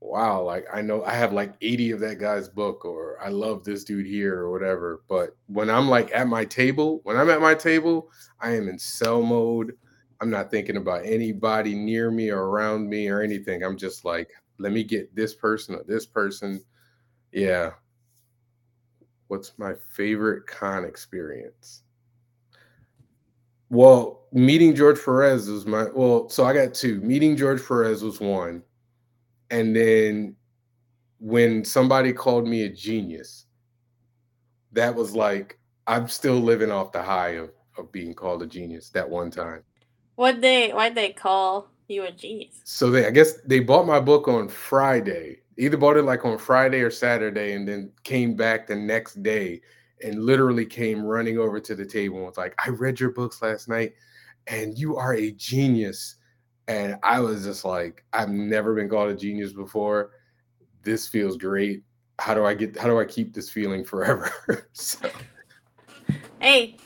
[0.01, 3.63] wow, like I know I have like 80 of that guy's book, or I love
[3.63, 5.03] this dude here, or whatever.
[5.07, 8.11] But when I'm like at my table, when I'm at my table,
[8.41, 9.71] I am in sell mode.
[10.19, 13.63] I'm not thinking about anybody near me or around me or anything.
[13.63, 16.61] I'm just like, let me get this person or this person.
[17.32, 17.71] Yeah.
[19.30, 21.84] What's my favorite con experience?
[23.70, 27.01] Well, meeting George Perez was my well, so I got two.
[27.01, 28.63] Meeting George Perez was one.
[29.49, 30.36] And then
[31.20, 33.45] when somebody called me a genius,
[34.74, 38.89] that was like I'm still living off the high of, of being called a genius
[38.91, 39.63] that one time.
[40.15, 42.61] What they why'd they call you a genius?
[42.63, 45.39] So they I guess they bought my book on Friday.
[45.57, 49.61] Either bought it like on Friday or Saturday and then came back the next day
[50.03, 53.41] and literally came running over to the table and was like, I read your books
[53.41, 53.93] last night
[54.47, 56.15] and you are a genius.
[56.67, 60.11] And I was just like, I've never been called a genius before.
[60.83, 61.83] This feels great.
[62.19, 64.31] How do I get how do I keep this feeling forever?
[64.73, 65.09] so
[66.39, 66.77] Hey,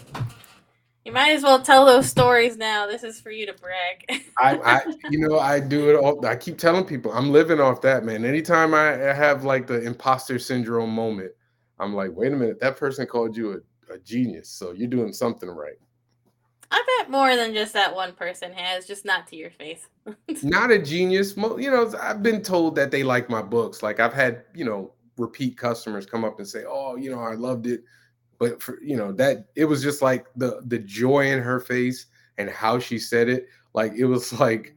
[1.05, 2.86] you might as well tell those stories now.
[2.86, 4.24] This is for you to brag.
[4.38, 7.82] I, I you know I do it all I keep telling people I'm living off
[7.82, 8.26] that man.
[8.26, 11.32] Anytime I I have like the imposter syndrome moment,
[11.82, 13.54] I'm like, wait a minute, that person called you
[13.90, 14.50] a, a genius.
[14.50, 15.80] So you're doing something right.
[16.70, 19.90] I bet more than just that one person has, just not to your face.
[20.44, 21.36] Not a genius.
[21.36, 23.84] You know, I've been told that they like my books.
[23.84, 27.34] Like I've had, you know, repeat customers come up and say, "Oh, you know, I
[27.34, 27.84] loved it."
[28.40, 32.06] But for, you know, that it was just like the the joy in her face
[32.38, 33.48] and how she said it.
[33.74, 34.74] Like it was like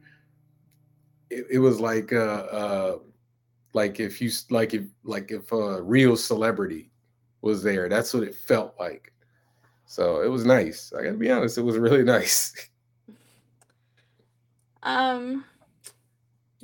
[1.29, 2.97] it, it was like uh uh
[3.73, 6.91] like if you like if like if a real celebrity
[7.45, 7.87] was there.
[7.87, 9.13] That's what it felt like.
[9.85, 10.91] So it was nice.
[10.97, 12.53] I gotta be honest, it was really nice.
[14.83, 15.45] Um,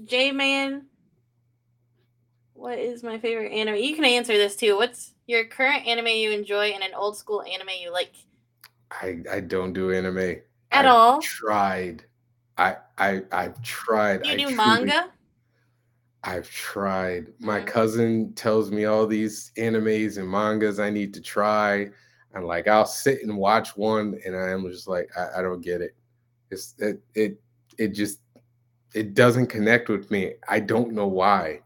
[0.06, 0.86] J Man,
[2.54, 3.76] what is my favorite anime?
[3.76, 4.76] You can answer this too.
[4.76, 8.14] What's your current anime you enjoy and an old school anime you like?
[8.92, 11.22] I I don't do anime At I've all?
[11.22, 12.04] Tried.
[12.58, 14.26] I I I've tried.
[14.26, 15.10] You I do truly- manga?
[16.24, 17.28] I've tried.
[17.40, 17.68] My Mm.
[17.68, 21.90] cousin tells me all these animes and mangas I need to try.
[22.34, 25.62] And like I'll sit and watch one and I am just like, I, I don't
[25.62, 25.96] get it.
[26.52, 27.42] It's it it
[27.78, 28.20] it just
[28.94, 30.34] it doesn't connect with me.
[30.48, 31.62] I don't know why.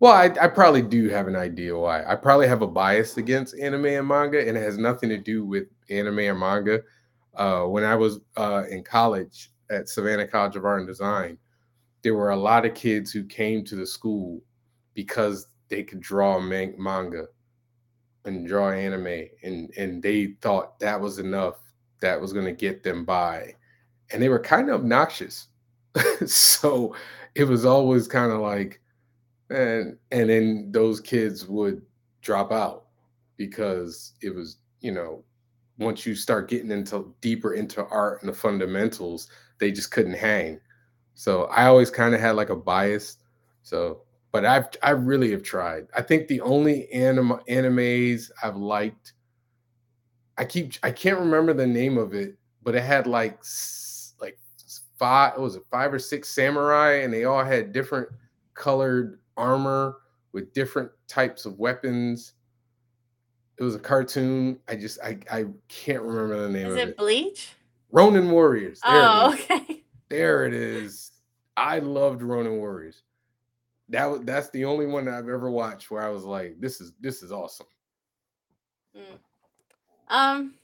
[0.00, 2.04] Well, I, I probably do have an idea why.
[2.04, 5.44] I probably have a bias against anime and manga, and it has nothing to do
[5.44, 6.82] with anime or manga.
[7.34, 11.36] Uh, when I was uh, in college at Savannah College of Art and Design,
[12.02, 14.40] there were a lot of kids who came to the school
[14.94, 17.26] because they could draw man- manga
[18.24, 21.56] and draw anime, and and they thought that was enough.
[22.00, 23.54] That was going to get them by,
[24.10, 25.48] and they were kind of obnoxious.
[26.26, 26.94] so
[27.34, 28.80] it was always kind of like,
[29.50, 31.82] and and then those kids would
[32.20, 32.84] drop out
[33.36, 35.24] because it was you know
[35.78, 39.28] once you start getting into deeper into art and the fundamentals
[39.58, 40.60] they just couldn't hang
[41.18, 43.16] so i always kind of had like a bias
[43.62, 49.14] so but i've i really have tried i think the only anime animes i've liked
[50.38, 53.42] i keep i can't remember the name of it but it had like
[54.20, 54.38] like
[54.96, 58.08] five was it five or six samurai and they all had different
[58.54, 59.96] colored armor
[60.32, 62.34] with different types of weapons
[63.58, 66.88] it was a cartoon i just i i can't remember the name Is of it
[66.90, 67.50] it Bleach?
[67.90, 69.77] ronin warriors there Oh, okay.
[70.08, 71.12] There it is.
[71.56, 73.02] I loved Ronin Warriors.
[73.90, 76.80] That was that's the only one that I've ever watched where I was like, this
[76.80, 77.66] is this is awesome.
[78.96, 79.18] Mm.
[80.08, 80.54] Um,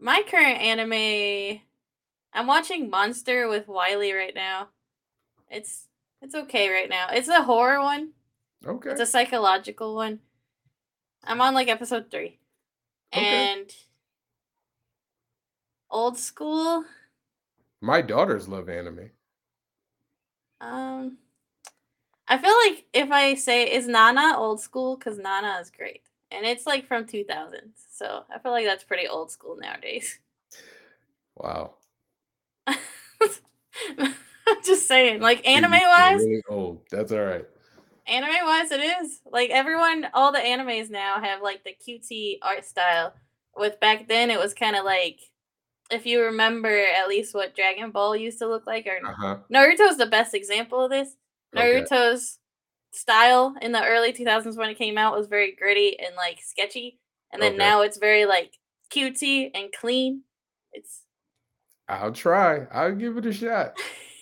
[0.00, 1.60] my current anime,
[2.32, 4.68] I'm watching Monster with Wiley right now.
[5.50, 5.88] It's
[6.22, 7.08] it's okay right now.
[7.10, 8.10] It's a horror one.
[8.66, 8.90] Okay.
[8.90, 10.20] It's a psychological one.
[11.22, 12.38] I'm on like episode three,
[13.14, 13.24] Okay.
[13.52, 13.70] and
[15.90, 16.84] old school.
[17.84, 19.10] My daughters love anime.
[20.58, 21.18] Um,
[22.26, 26.46] I feel like if I say is Nana old school, because Nana is great, and
[26.46, 27.84] it's like from 2000s.
[27.92, 30.18] So I feel like that's pretty old school nowadays.
[31.36, 31.74] Wow.
[34.64, 36.86] Just saying, like anime wise, really old.
[36.90, 37.44] That's all right.
[38.06, 42.64] anime wise, it is like everyone, all the animes now have like the cutesy art
[42.64, 43.12] style.
[43.54, 45.20] With back then, it was kind of like
[45.94, 49.36] if you remember at least what Dragon Ball used to look like, or Uh huh.
[49.52, 51.16] Naruto's the best example of this.
[51.56, 51.82] Okay.
[51.84, 52.38] Naruto's
[52.92, 56.98] style in the early 2000s when it came out was very gritty and like sketchy,
[57.32, 57.58] and then Okay.
[57.58, 58.52] now it's very like
[58.92, 60.22] cutesy and clean.
[60.72, 61.02] It's
[61.88, 62.66] I'll try.
[62.72, 63.78] I'll give it a shot.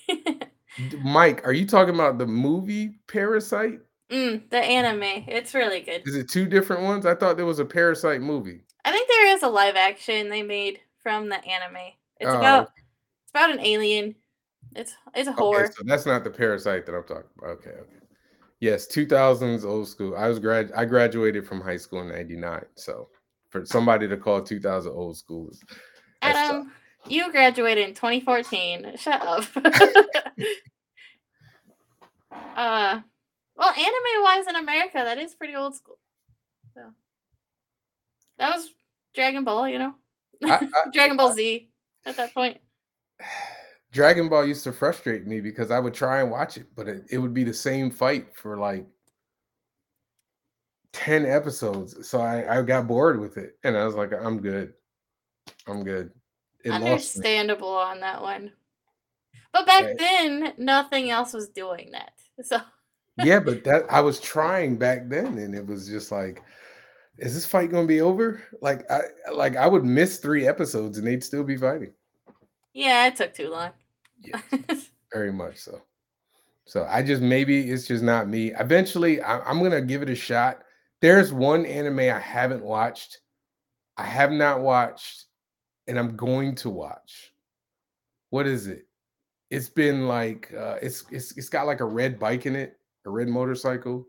[1.03, 3.81] Mike, are you talking about the movie Parasite?
[4.11, 5.25] mm, the anime.
[5.29, 6.03] It's really good.
[6.07, 7.07] Is it two different ones?
[7.07, 8.65] I thought there was a Parasite movie.
[8.85, 11.93] I think there is a live action they made from the anime.
[12.21, 12.71] It's Oh, about
[13.23, 14.15] it's about an alien.
[14.75, 15.73] It's it's a Okay, horror.
[15.75, 17.51] so that's not the Parasite that I'm talking about.
[17.51, 17.99] Okay, okay.
[18.61, 20.17] Yes, 2000s old school.
[20.17, 20.71] I was grad.
[20.77, 22.65] I graduated from high school in '99.
[22.77, 23.09] So
[23.51, 25.61] for somebody to call 2000 old school is
[26.23, 26.51] that's tough.
[26.51, 26.73] Adam,
[27.09, 28.97] you graduated in 2014.
[28.97, 29.45] Shut up.
[32.57, 33.01] uh,
[33.57, 35.99] well, anime wise in America, that is pretty old school.
[36.75, 36.83] So
[38.39, 38.71] that was
[39.15, 39.95] Dragon Ball, you know,
[40.45, 41.69] I- I- Dragon Ball Z
[42.07, 42.59] at that point.
[43.93, 47.05] Dragon Ball used to frustrate me because I would try and watch it, but it,
[47.11, 48.87] it would be the same fight for like
[50.95, 52.09] 10 episodes.
[52.09, 54.73] So I, I got bored with it and I was like, I'm good.
[55.67, 56.11] I'm good.
[56.65, 56.71] It.
[56.73, 58.53] Understandable on that one.
[59.53, 59.99] But back Right.
[59.99, 62.13] then, nothing else was doing that.
[62.43, 62.61] So
[63.19, 66.43] Yeah, but that I was trying back then and it was just like,
[67.23, 68.43] is this fight gonna be over?
[68.61, 69.03] Like I
[69.33, 71.93] like I would miss three episodes and they'd still be fighting.
[72.75, 73.71] yeah, it took too long.
[74.21, 74.41] Yeah.
[75.13, 75.81] very much so.
[76.65, 78.53] So I just maybe it's just not me.
[78.59, 80.63] Eventually, I, I'm gonna give it a shot.
[81.01, 83.19] There's one anime I haven't watched.
[83.97, 85.27] I have not watched,
[85.87, 87.33] and I'm going to watch.
[88.31, 88.87] What is it?
[89.49, 93.11] It's been like uh, it's it's it's got like a red bike in it, a
[93.11, 94.09] red motorcycle.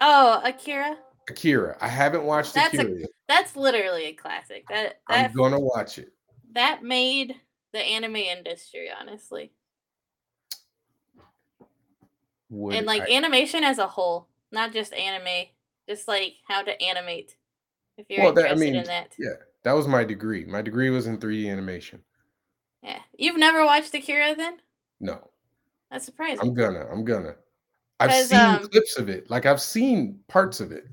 [0.00, 0.98] oh, Akira.
[1.28, 1.76] Akira.
[1.80, 3.00] I haven't watched That's a- Akira.
[3.00, 3.10] yet.
[3.28, 4.66] That's literally a classic.
[4.68, 6.12] That I'm gonna watch it.
[6.52, 7.36] that made
[7.72, 9.52] the anime industry, honestly.
[12.50, 15.46] Would and like I- animation as a whole, not just anime,
[15.88, 17.36] just like how to animate.
[17.96, 19.14] If you're Well, that- I interested mean, in that.
[19.18, 20.44] yeah, that was my degree.
[20.44, 22.02] My degree was in 3D animation.
[22.82, 23.00] Yeah.
[23.16, 24.60] You've never watched Akira then?
[25.00, 25.30] No,
[25.90, 26.40] That's surprising.
[26.40, 26.86] I'm gonna.
[26.90, 27.36] I'm gonna.
[28.00, 29.28] I've seen um, clips of it.
[29.30, 30.86] Like I've seen parts of it,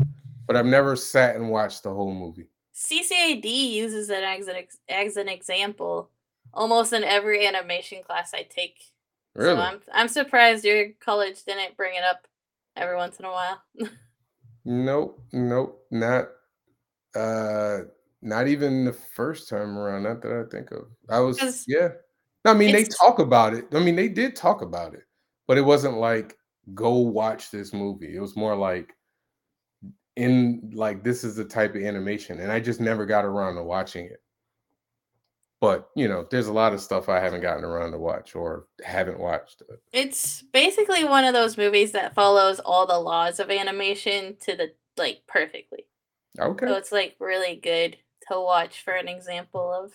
[0.47, 2.47] but I've never sat and watched the whole movie.
[2.73, 6.09] CCAD uses it as an ex- as an example
[6.53, 8.79] almost in every animation class I take.
[9.35, 9.55] Really?
[9.55, 12.27] So I'm I'm surprised your college didn't bring it up
[12.75, 13.61] every once in a while.
[14.69, 15.21] Nope.
[15.31, 15.85] Nope.
[15.91, 16.27] Not.
[17.15, 17.79] Uh,
[18.21, 20.03] not even the first time around.
[20.03, 20.87] Not that I think of.
[21.09, 21.89] I was Yeah.
[22.43, 23.65] No, I mean they talk about it.
[23.73, 25.03] I mean they did talk about it,
[25.47, 26.37] but it wasn't like
[26.73, 28.15] go watch this movie.
[28.15, 28.93] It was more like
[30.17, 33.63] in like this is the type of animation, and I just never got around to
[33.63, 34.21] watching it.
[35.61, 38.65] But you know, there's a lot of stuff I haven't gotten around to watch or
[38.83, 39.63] haven't watched.
[39.71, 44.55] uh, It's basically one of those movies that follows all the laws of animation to
[44.55, 45.85] the like perfectly.
[46.39, 46.67] Okay.
[46.67, 47.97] So it's like really good
[48.31, 49.93] to watch for an example of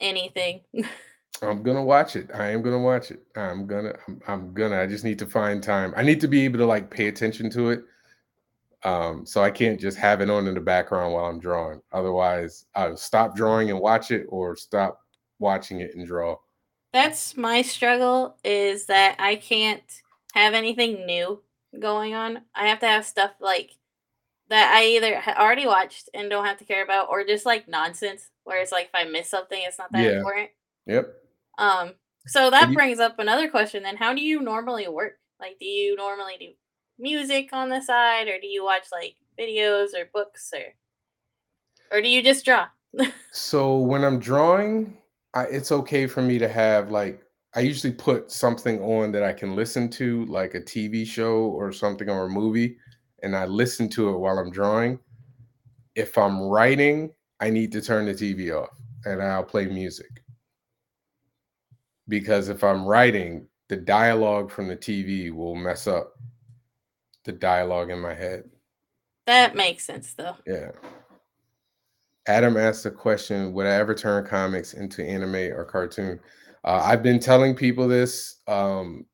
[0.00, 0.60] anything.
[1.42, 2.30] I'm gonna watch it.
[2.34, 3.20] I am gonna watch it.
[3.36, 3.94] I'm gonna.
[4.06, 4.80] I'm, I'm gonna.
[4.80, 5.92] I just need to find time.
[5.96, 7.84] I need to be able to like pay attention to it.
[8.84, 11.80] Um, so I can't just have it on in the background while I'm drawing.
[11.92, 15.00] Otherwise, I'll stop drawing and watch it, or stop
[15.38, 16.36] watching it and draw.
[16.92, 19.82] That's my struggle is that I can't
[20.34, 21.42] have anything new
[21.80, 22.42] going on.
[22.54, 23.70] I have to have stuff like
[24.48, 28.28] that I either already watched and don't have to care about or just like nonsense
[28.44, 30.18] where it's like if I miss something it's not that Yeah.
[30.18, 30.50] important.
[30.86, 31.14] Yep.
[31.58, 31.94] Um
[32.26, 35.14] so that you- brings up another question then how do you normally work?
[35.40, 36.52] Like do you normally do
[36.98, 40.74] music on the side or do you watch like videos or books or
[41.96, 42.66] or do you just draw?
[43.32, 44.96] So when I'm drawing,
[45.34, 47.20] I, it's okay for me to have like
[47.56, 51.72] I usually put something on that I can listen to, like a TV show or
[51.72, 52.76] something or a movie,
[53.22, 54.98] and I listen to it while I'm drawing.
[55.94, 60.10] If I'm writing, I need to turn the TV off and I'll play music.
[62.08, 66.14] Because if I'm writing, the dialogue from the TV will mess up
[67.24, 68.44] the dialogue in my head.
[69.26, 70.36] That makes sense though.
[70.46, 70.70] Yeah.
[72.26, 76.20] Adam asked a question Would I ever turn comics into anime or cartoon?
[76.64, 78.40] Uh, I've been telling people this.
[78.46, 79.06] Um,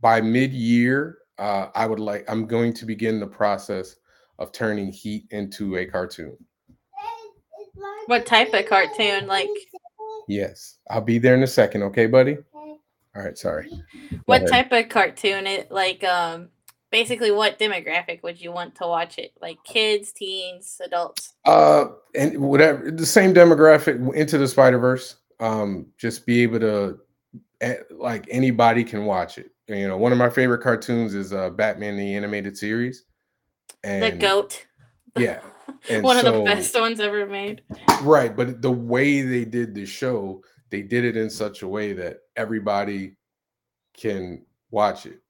[0.00, 3.96] by mid year, uh, I would like, I'm going to begin the process
[4.38, 6.36] of turning Heat into a cartoon.
[8.06, 9.26] What type of cartoon?
[9.26, 9.48] Like,
[10.28, 11.82] Yes, I'll be there in a second.
[11.84, 12.36] Okay, buddy.
[12.54, 13.70] All right, sorry.
[14.24, 15.46] What type of cartoon?
[15.46, 16.48] It like, um,
[16.94, 19.32] basically, what demographic would you want to watch it?
[19.42, 21.34] Like kids, teens, adults?
[21.44, 25.16] Uh, and whatever the same demographic into the Spider Verse.
[25.40, 27.00] Um, just be able to,
[27.60, 29.50] eh, like anybody can watch it.
[29.66, 33.04] You know, one of my favorite cartoons is uh Batman the animated series.
[33.82, 34.64] And the goat.
[35.18, 35.40] yeah,
[35.90, 37.62] and One of the best ones ever made.
[38.02, 38.34] right.
[38.34, 42.18] But the way they did the show, they did it in such a way that
[42.36, 43.16] everybody
[43.96, 45.23] can watch it.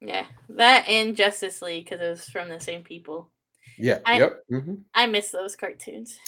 [0.00, 3.30] Yeah, that and Justice League because it was from the same people.
[3.78, 4.00] Yeah.
[4.04, 4.40] I- yep.
[4.50, 4.80] mhm.
[4.94, 6.18] I miss those cartoons.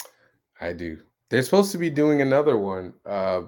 [0.59, 0.99] I do.
[1.29, 2.93] They're supposed to be doing another one.
[3.05, 3.43] Uh,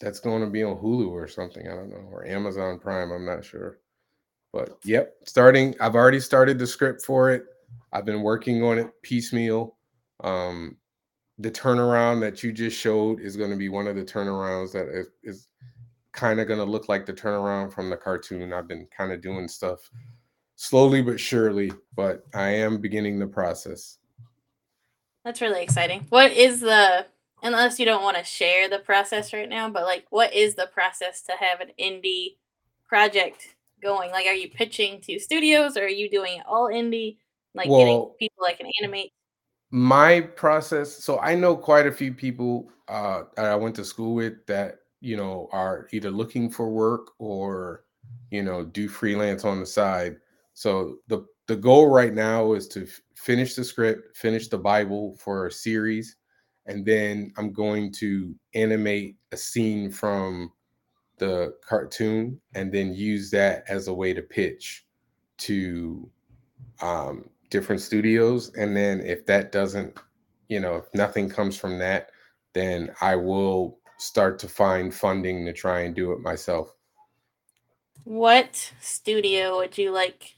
[0.00, 1.66] that's going to be on Hulu or something.
[1.66, 3.10] I don't know, or Amazon Prime.
[3.10, 3.78] I'm not sure.
[4.52, 5.74] But yep, starting.
[5.80, 7.44] I've already started the script for it.
[7.92, 9.76] I've been working on it piecemeal.
[10.22, 10.76] Um,
[11.38, 14.86] the turnaround that you just showed is going to be one of the turnarounds that
[14.88, 15.48] is, is
[16.14, 18.52] kind of going to look like the turnaround from the cartoon.
[18.52, 19.90] I've been kind of doing stuff
[20.56, 23.98] slowly but surely, but I am beginning the process.
[25.24, 26.06] That's really exciting.
[26.08, 27.06] What is the
[27.42, 30.68] unless you don't want to share the process right now, but like what is the
[30.72, 32.36] process to have an indie
[32.86, 34.10] project going?
[34.10, 37.16] Like are you pitching to studios or are you doing it all indie?
[37.54, 39.12] Like getting people that can animate?
[39.70, 44.14] my process so i know quite a few people uh that i went to school
[44.14, 47.84] with that you know are either looking for work or
[48.30, 50.16] you know do freelance on the side.
[50.54, 55.14] So the the goal right now is to f- finish the script finish the bible
[55.18, 56.16] for a series
[56.64, 60.50] and then i'm going to animate a scene from
[61.18, 64.86] the cartoon and then use that as a way to pitch
[65.36, 66.10] to
[66.80, 68.52] um different studios.
[68.56, 69.96] And then if that doesn't
[70.48, 72.10] you know if nothing comes from that
[72.52, 76.74] then i will start to find funding to try and do it myself
[78.04, 80.34] What studio would you like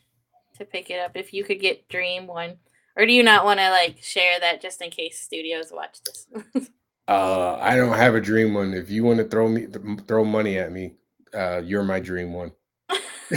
[0.59, 2.59] to pick it up if you could get Dream one?
[2.97, 6.27] Or do you not want to like share that just in case studios watch this?
[7.09, 10.25] uh i don't have a dream one if you want to throw me th- throw
[10.25, 10.95] money at me
[11.35, 12.51] uh you're my dream one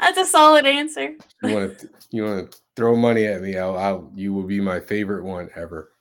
[0.00, 1.14] That's a solid answer.
[1.42, 4.60] you want to you want to throw money at me I'll, I'll you will be
[4.60, 5.91] my favorite one ever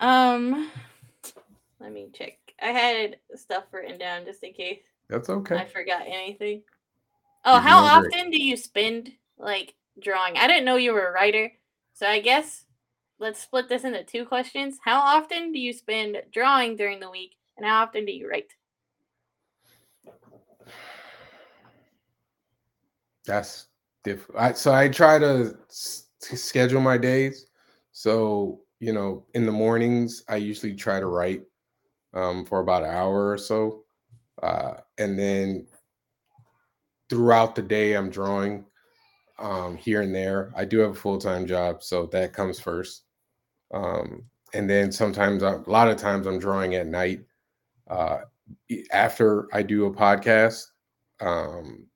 [0.00, 0.70] Um,
[1.80, 2.38] let me check.
[2.60, 5.56] I had stuff written down just in case that's okay.
[5.56, 6.62] I forgot anything.
[7.44, 10.36] Oh, how often do you spend like drawing?
[10.36, 11.52] I didn't know you were a writer,
[11.94, 12.64] so I guess
[13.18, 14.78] let's split this into two questions.
[14.84, 18.48] How often do you spend drawing during the week, and how often do you write?
[23.26, 23.66] That's
[24.04, 24.40] different.
[24.40, 27.46] I, so I try to s- to schedule my days.
[27.92, 31.42] So you know, in the mornings, I usually try to write
[32.14, 33.84] um, for about an hour or so,
[34.42, 35.66] uh, and then
[37.08, 38.64] throughout the day, I'm drawing
[39.38, 40.52] um, here and there.
[40.56, 43.04] I do have a full time job, so that comes first.
[43.72, 44.24] Um,
[44.54, 47.20] and then sometimes, I, a lot of times, I'm drawing at night
[47.88, 48.18] uh,
[48.92, 50.64] after I do a podcast.
[51.20, 51.86] Um,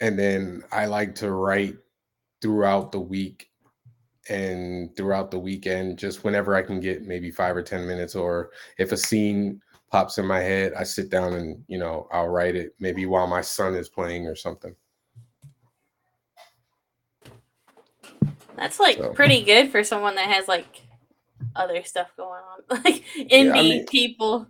[0.00, 1.76] and then I like to write
[2.40, 3.49] throughout the week
[4.28, 8.50] and throughout the weekend, just whenever I can get maybe five or 10 minutes, or
[8.78, 9.60] if a scene
[9.90, 13.26] pops in my head, I sit down and, you know, I'll write it maybe while
[13.26, 14.74] my son is playing or something.
[18.56, 20.82] That's like So- pretty good for someone that has like
[21.56, 24.46] other stuff going on, like indie mean- people.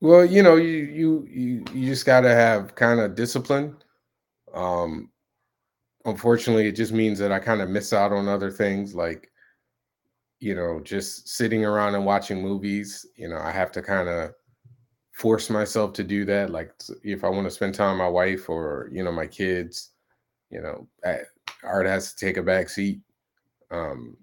[0.00, 3.76] Well, you know, you you you you just got to have kind of discipline.
[4.52, 5.10] Um
[6.04, 9.30] unfortunately, it just means that I kind of miss out on other things like
[10.40, 14.32] you know, just sitting around and watching movies, you know, I have to kind of
[15.12, 18.48] force myself to do that like if I want to spend time with my wife
[18.50, 19.90] or, you know, my kids,
[20.50, 21.22] you know, I-
[21.62, 23.00] art has to take a back seat.
[23.70, 24.16] Um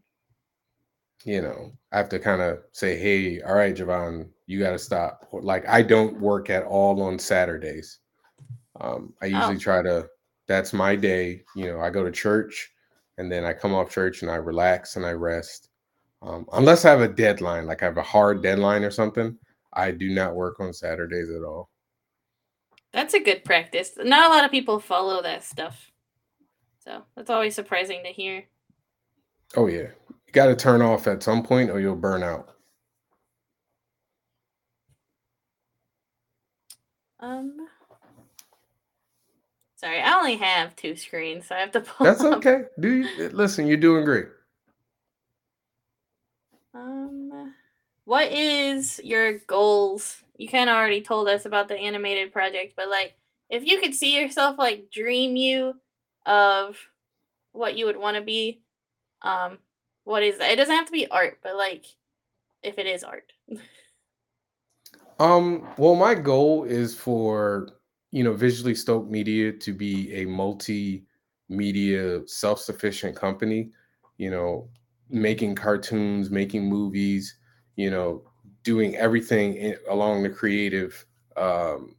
[1.23, 4.79] you know, I have to kind of say, hey, all right, Javon, you got to
[4.79, 5.27] stop.
[5.31, 7.99] Or, Like, I don't work at all on Saturdays.
[8.79, 9.59] Um, I usually Oh.
[9.59, 10.07] try to,
[10.51, 11.43] that's my day.
[11.55, 12.71] You know, I go to church
[13.17, 15.69] and then I come off church and I relax and I rest.
[16.21, 19.37] Um, unless I have a deadline, like I have a hard deadline or something,
[19.73, 21.69] I do not work on Saturdays at all.
[22.93, 23.93] That's a good practice.
[23.97, 25.89] Not a lot of people follow that stuff.
[26.79, 28.43] So that's always surprising to hear.
[29.55, 29.87] Oh, yeah.
[30.09, 32.49] You got to turn off at some point or you'll burn out.
[37.21, 37.67] Um
[39.81, 42.05] Sorry, I only have two screens, so I have to pull.
[42.05, 42.65] That's up- okay.
[42.79, 43.65] Do you listen?
[43.65, 44.27] You're doing great.
[46.75, 47.55] Um,
[48.05, 50.21] what is your goals?
[50.37, 53.15] You kind of already told us about the animated project, but like,
[53.49, 55.73] if you could see yourself, like, dream you
[56.27, 56.77] of
[57.51, 58.61] what you would want to be,
[59.23, 59.57] um,
[60.03, 60.51] what is that?
[60.51, 61.85] It doesn't have to be art, but like,
[62.61, 63.33] if it is art,
[65.19, 67.69] Um, well, my goal is for
[68.11, 73.71] you know Visually Stoked Media to be a multi-media self-sufficient company.
[74.17, 74.69] You know,
[75.09, 77.37] making cartoons, making movies.
[77.77, 78.23] You know,
[78.63, 81.05] doing everything in, along the creative,
[81.37, 81.95] um,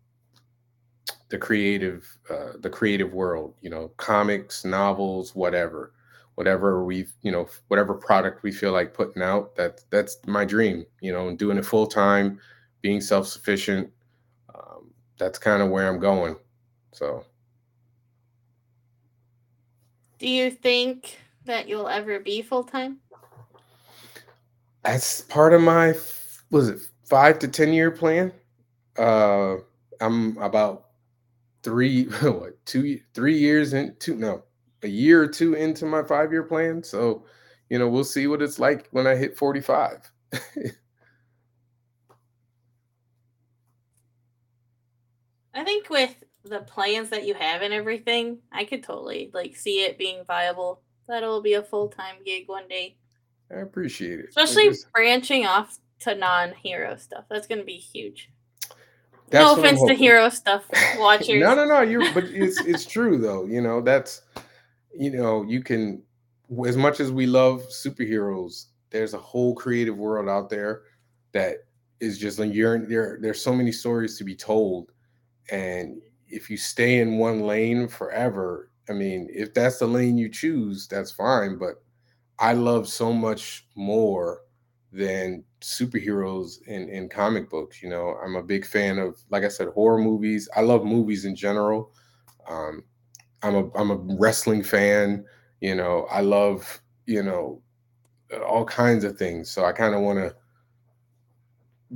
[1.31, 3.55] the creative, uh, the creative world.
[3.63, 5.95] You know, comics, novels, whatever,
[6.35, 9.57] whatever we've you know whatever product we feel like putting out.
[9.57, 10.85] That that's my dream.
[11.01, 12.39] You know, and doing it full time
[12.83, 13.89] being self-sufficient
[15.19, 16.37] that's kind of where i'm going
[16.93, 17.25] so.
[20.19, 22.99] Do you think that you'll ever be full time?
[24.85, 25.95] that's part of my
[26.51, 28.33] was it five to ten year plan?
[28.99, 29.57] Uh
[30.01, 30.87] i'm about
[31.63, 34.43] three what two three years in two no
[34.83, 37.25] a year or two into my five year plan so
[37.71, 40.11] you know we'll see what it's like when i hit 45
[45.55, 49.85] I think with the plans that you have and everything, I could totally like see
[49.85, 50.81] it being viable.
[51.09, 52.97] That it'll be a full time gig one day.
[53.51, 57.25] i appreciate it Especially just- branching off to non hero stuff.
[57.29, 58.31] That's gonna be huge.
[59.29, 60.65] that's no offense to hero stuff
[60.99, 61.41] watchers.
[61.41, 61.81] no, no, no.
[61.83, 63.45] You're, but it's it's true though.
[63.47, 64.23] You know, that's
[64.95, 66.03] you know, you can
[66.67, 70.83] as much as we love superheroes, there's a whole creative world out there
[71.33, 71.65] that
[72.01, 73.19] is just like you're there.
[73.21, 74.93] There's so many stories to be told,
[75.51, 80.29] and if you stay in one lane forever, I mean, if that's the lane you
[80.29, 81.59] choose, that's fine.
[81.59, 81.83] But
[82.39, 84.41] I love so much more
[84.93, 87.83] than superheroes in, in comic books.
[87.83, 90.49] You know, I'm a big fan of, like I said, horror movies.
[90.57, 91.93] I love movies in general.
[92.49, 92.85] Um,
[93.43, 95.25] I'm a I'm a wrestling fan.
[95.61, 97.63] You know, I love you know
[98.47, 99.51] all kinds of things.
[99.51, 100.35] So I kind of want to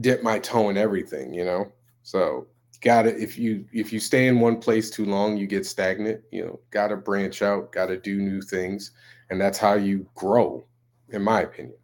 [0.01, 1.33] dip my toe in everything.
[1.33, 1.73] You know,
[2.03, 2.47] so
[2.77, 6.23] gotta if you if you stay in one place too long, you get stagnant.
[6.31, 8.93] You know, gotta branch out, gotta do new things,
[9.31, 10.65] and that's how you grow,
[11.11, 11.77] in my opinion.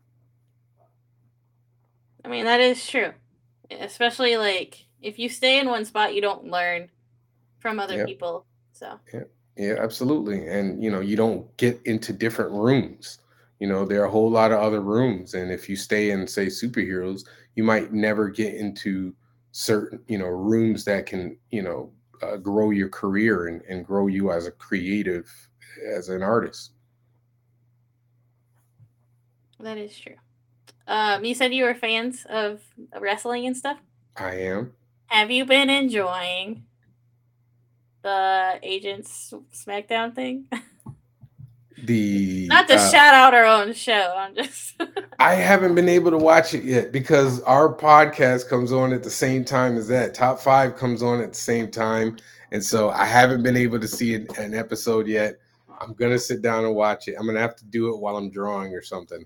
[2.25, 3.13] I mean that is true.
[3.71, 6.91] Especially like if you stay in one spot you don't learn
[7.59, 8.47] from other people.
[8.73, 8.99] So
[9.57, 10.47] Yeah, absolutely.
[10.49, 13.19] And you know, you don't get into different rooms.
[13.61, 15.35] You know, there are a whole lot of other rooms.
[15.35, 17.25] And if you stay in, say, superheroes,
[17.55, 19.15] you might never get into
[19.53, 21.93] certain, you know, rooms that can, you know,
[22.23, 25.31] uh, grow your career and, and grow you as a creative,
[25.95, 26.73] as an artist.
[29.61, 30.17] that is true.
[30.89, 32.61] Um you said you were fans of
[33.01, 33.79] wrestling and stuff?
[34.17, 34.73] I am.
[35.07, 36.65] Have you been enjoying
[38.03, 40.49] the Agents SmackDown thing?
[41.85, 44.15] The Not to uh, shout out our own show.
[44.17, 44.81] I'm just
[45.19, 49.11] I haven't been able to watch it yet because our podcast comes on at the
[49.11, 50.15] same time as that.
[50.15, 52.19] Top five comes on at the same time.
[52.53, 55.39] And so I haven't been able to see an, an episode yet.
[55.81, 57.17] I'm going to sit down and watch it.
[57.19, 59.25] I'm going to have to do it while I'm drawing or something.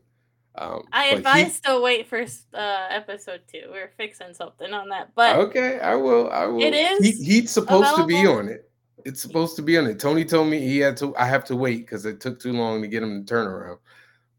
[0.58, 3.64] Um, I advise he- still wait for uh, episode two.
[3.70, 6.30] We're fixing something on that, but okay, I will.
[6.30, 6.62] I will.
[6.62, 7.04] It is.
[7.04, 8.70] He, he's supposed to be on it.
[9.06, 10.00] It's supposed to be on it.
[10.00, 11.16] Tony told me he had to.
[11.16, 13.78] I have to wait because it took too long to get him to turn around.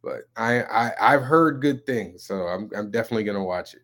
[0.03, 3.81] But I, I I've heard good things, so I'm I'm definitely gonna watch it.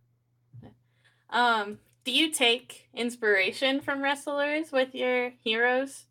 [1.30, 6.06] um, do you take inspiration from wrestlers with your heroes?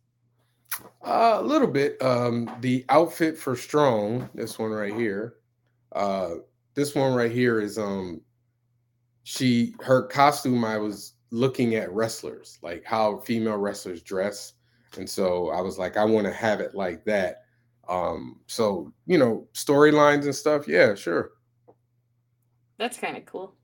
[1.05, 2.01] Uh, a little bit.
[2.01, 5.35] Um, the outfit for Strong, this one right here.
[5.91, 6.35] Uh,
[6.73, 8.21] this one right here is um,
[9.23, 10.65] she her costume.
[10.65, 14.53] I was looking at wrestlers, like how female wrestlers dress,
[14.97, 17.43] and so I was like, I want to have it like that.
[17.87, 20.67] Um, so you know, storylines and stuff.
[20.67, 21.31] Yeah, sure.
[22.77, 23.55] That's kind of cool.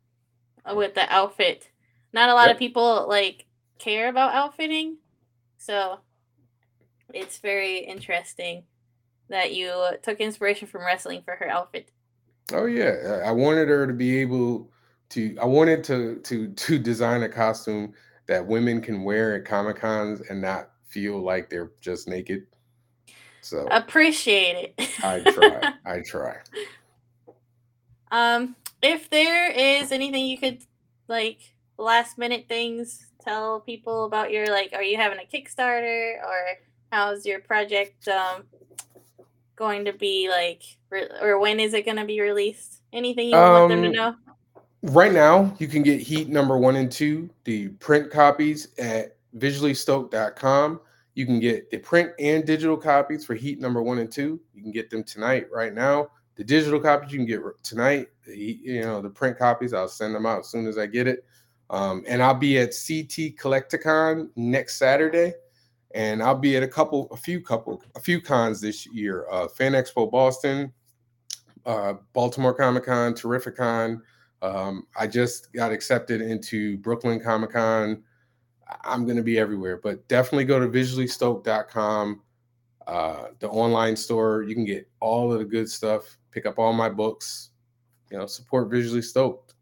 [0.66, 1.70] Uh, With the outfit,
[2.14, 2.52] not a lot Yep.
[2.52, 3.48] of people like
[3.80, 4.98] care about outfitting,
[5.58, 6.02] so
[7.14, 8.64] it's very interesting
[9.30, 9.74] that you
[10.04, 11.92] took inspiration from wrestling for her outfit.
[12.54, 14.72] Oh yeah, I I wanted her to be able
[15.10, 15.38] to.
[15.42, 17.94] I wanted to to to design a costume
[18.28, 22.46] that women can wear at comic cons and not feel like they're just naked.
[23.42, 24.90] So Appreciate it.
[25.04, 25.74] I try.
[25.86, 26.38] I try.
[28.12, 30.62] Um, if there is anything you could
[31.08, 31.40] like
[31.78, 36.58] last minute things tell people about your like, are you having a Kickstarter or
[36.92, 38.44] how's your project um
[39.56, 42.82] going to be like, re- or when is it going to be released?
[42.94, 44.16] Anything you want them to Um, know?
[44.84, 50.82] Right now, you can get Heat number one and two, the print copies at visuallystoked.com.
[51.16, 54.40] You can get the print and digital copies for Heat number one and two.
[54.54, 56.10] You can get them tonight, right now.
[56.36, 58.08] The digital copies you can get tonight.
[58.26, 61.08] The, you know, the print copies, I'll send them out as soon as I get
[61.08, 61.26] it.
[61.70, 65.34] Um, and I'll be at CT Collecticon next Saturday.
[65.94, 69.26] And I'll be at a couple, a few couple, a few cons this year.
[69.32, 70.72] Uh, Fan Expo Boston,
[71.66, 74.00] uh, Baltimore Comic Con, Terrificon.
[74.42, 78.04] Um, I just got accepted into Brooklyn Comic Con.
[78.84, 82.22] I'm going to be everywhere, but definitely go to visuallystoked.com,
[82.88, 84.44] uh, the online store.
[84.44, 87.50] You can get all of the good stuff, pick up all my books,
[88.12, 89.56] you know, support Visually Stoked.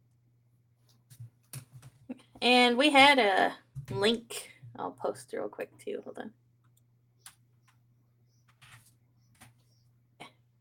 [2.42, 3.54] And we had a
[3.92, 4.52] link.
[4.78, 6.02] I'll post real quick too.
[6.04, 6.32] Hold on.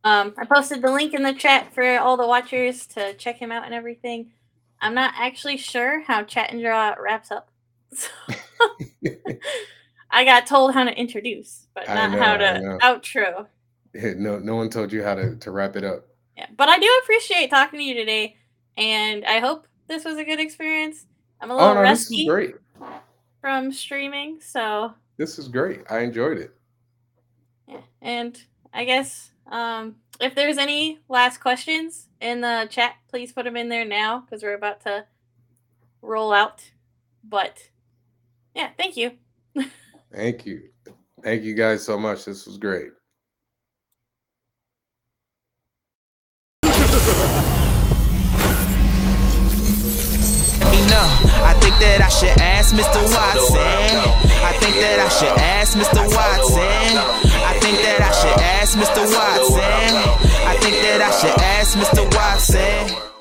[0.05, 3.51] Um, I posted the link in the chat for all the watchers to check him
[3.51, 4.31] out and everything.
[4.81, 7.51] I'm not actually sure how Chat and Draw wraps up.
[7.97, 8.09] So
[10.11, 13.47] I got told how to introduce, but not know, how to outro.
[14.17, 16.07] No, no one told you how to, to wrap it up.
[16.37, 18.37] Yeah, but I do appreciate talking to you today,
[18.77, 21.07] and I hope this was a good experience.
[21.41, 22.55] I'm a little Oh no, this is rusty great.
[23.41, 25.81] from streaming, so This is great.
[25.91, 26.55] I enjoyed it.
[27.69, 27.81] yeah.
[28.03, 28.39] And
[28.73, 33.69] I guess um, if there's any last questions in the chat, please put them in
[33.69, 35.05] there now because we're about to
[36.03, 36.63] roll out.
[37.25, 37.59] But
[38.57, 39.13] yeah, thank you.
[40.13, 40.71] Thank you.
[41.23, 42.25] Thank you guys so much.
[42.25, 42.89] This was great.
[50.73, 51.07] me know.
[51.45, 53.03] I think that I should ask Mr.
[53.13, 53.61] Watson.
[54.41, 56.09] I think that I should ask Mr.
[56.17, 56.97] Watson.
[57.45, 59.05] I think that I should ask Mr.
[59.05, 59.61] Watson.
[60.49, 62.09] I think that I should ask Mr.
[62.17, 63.16] Watson.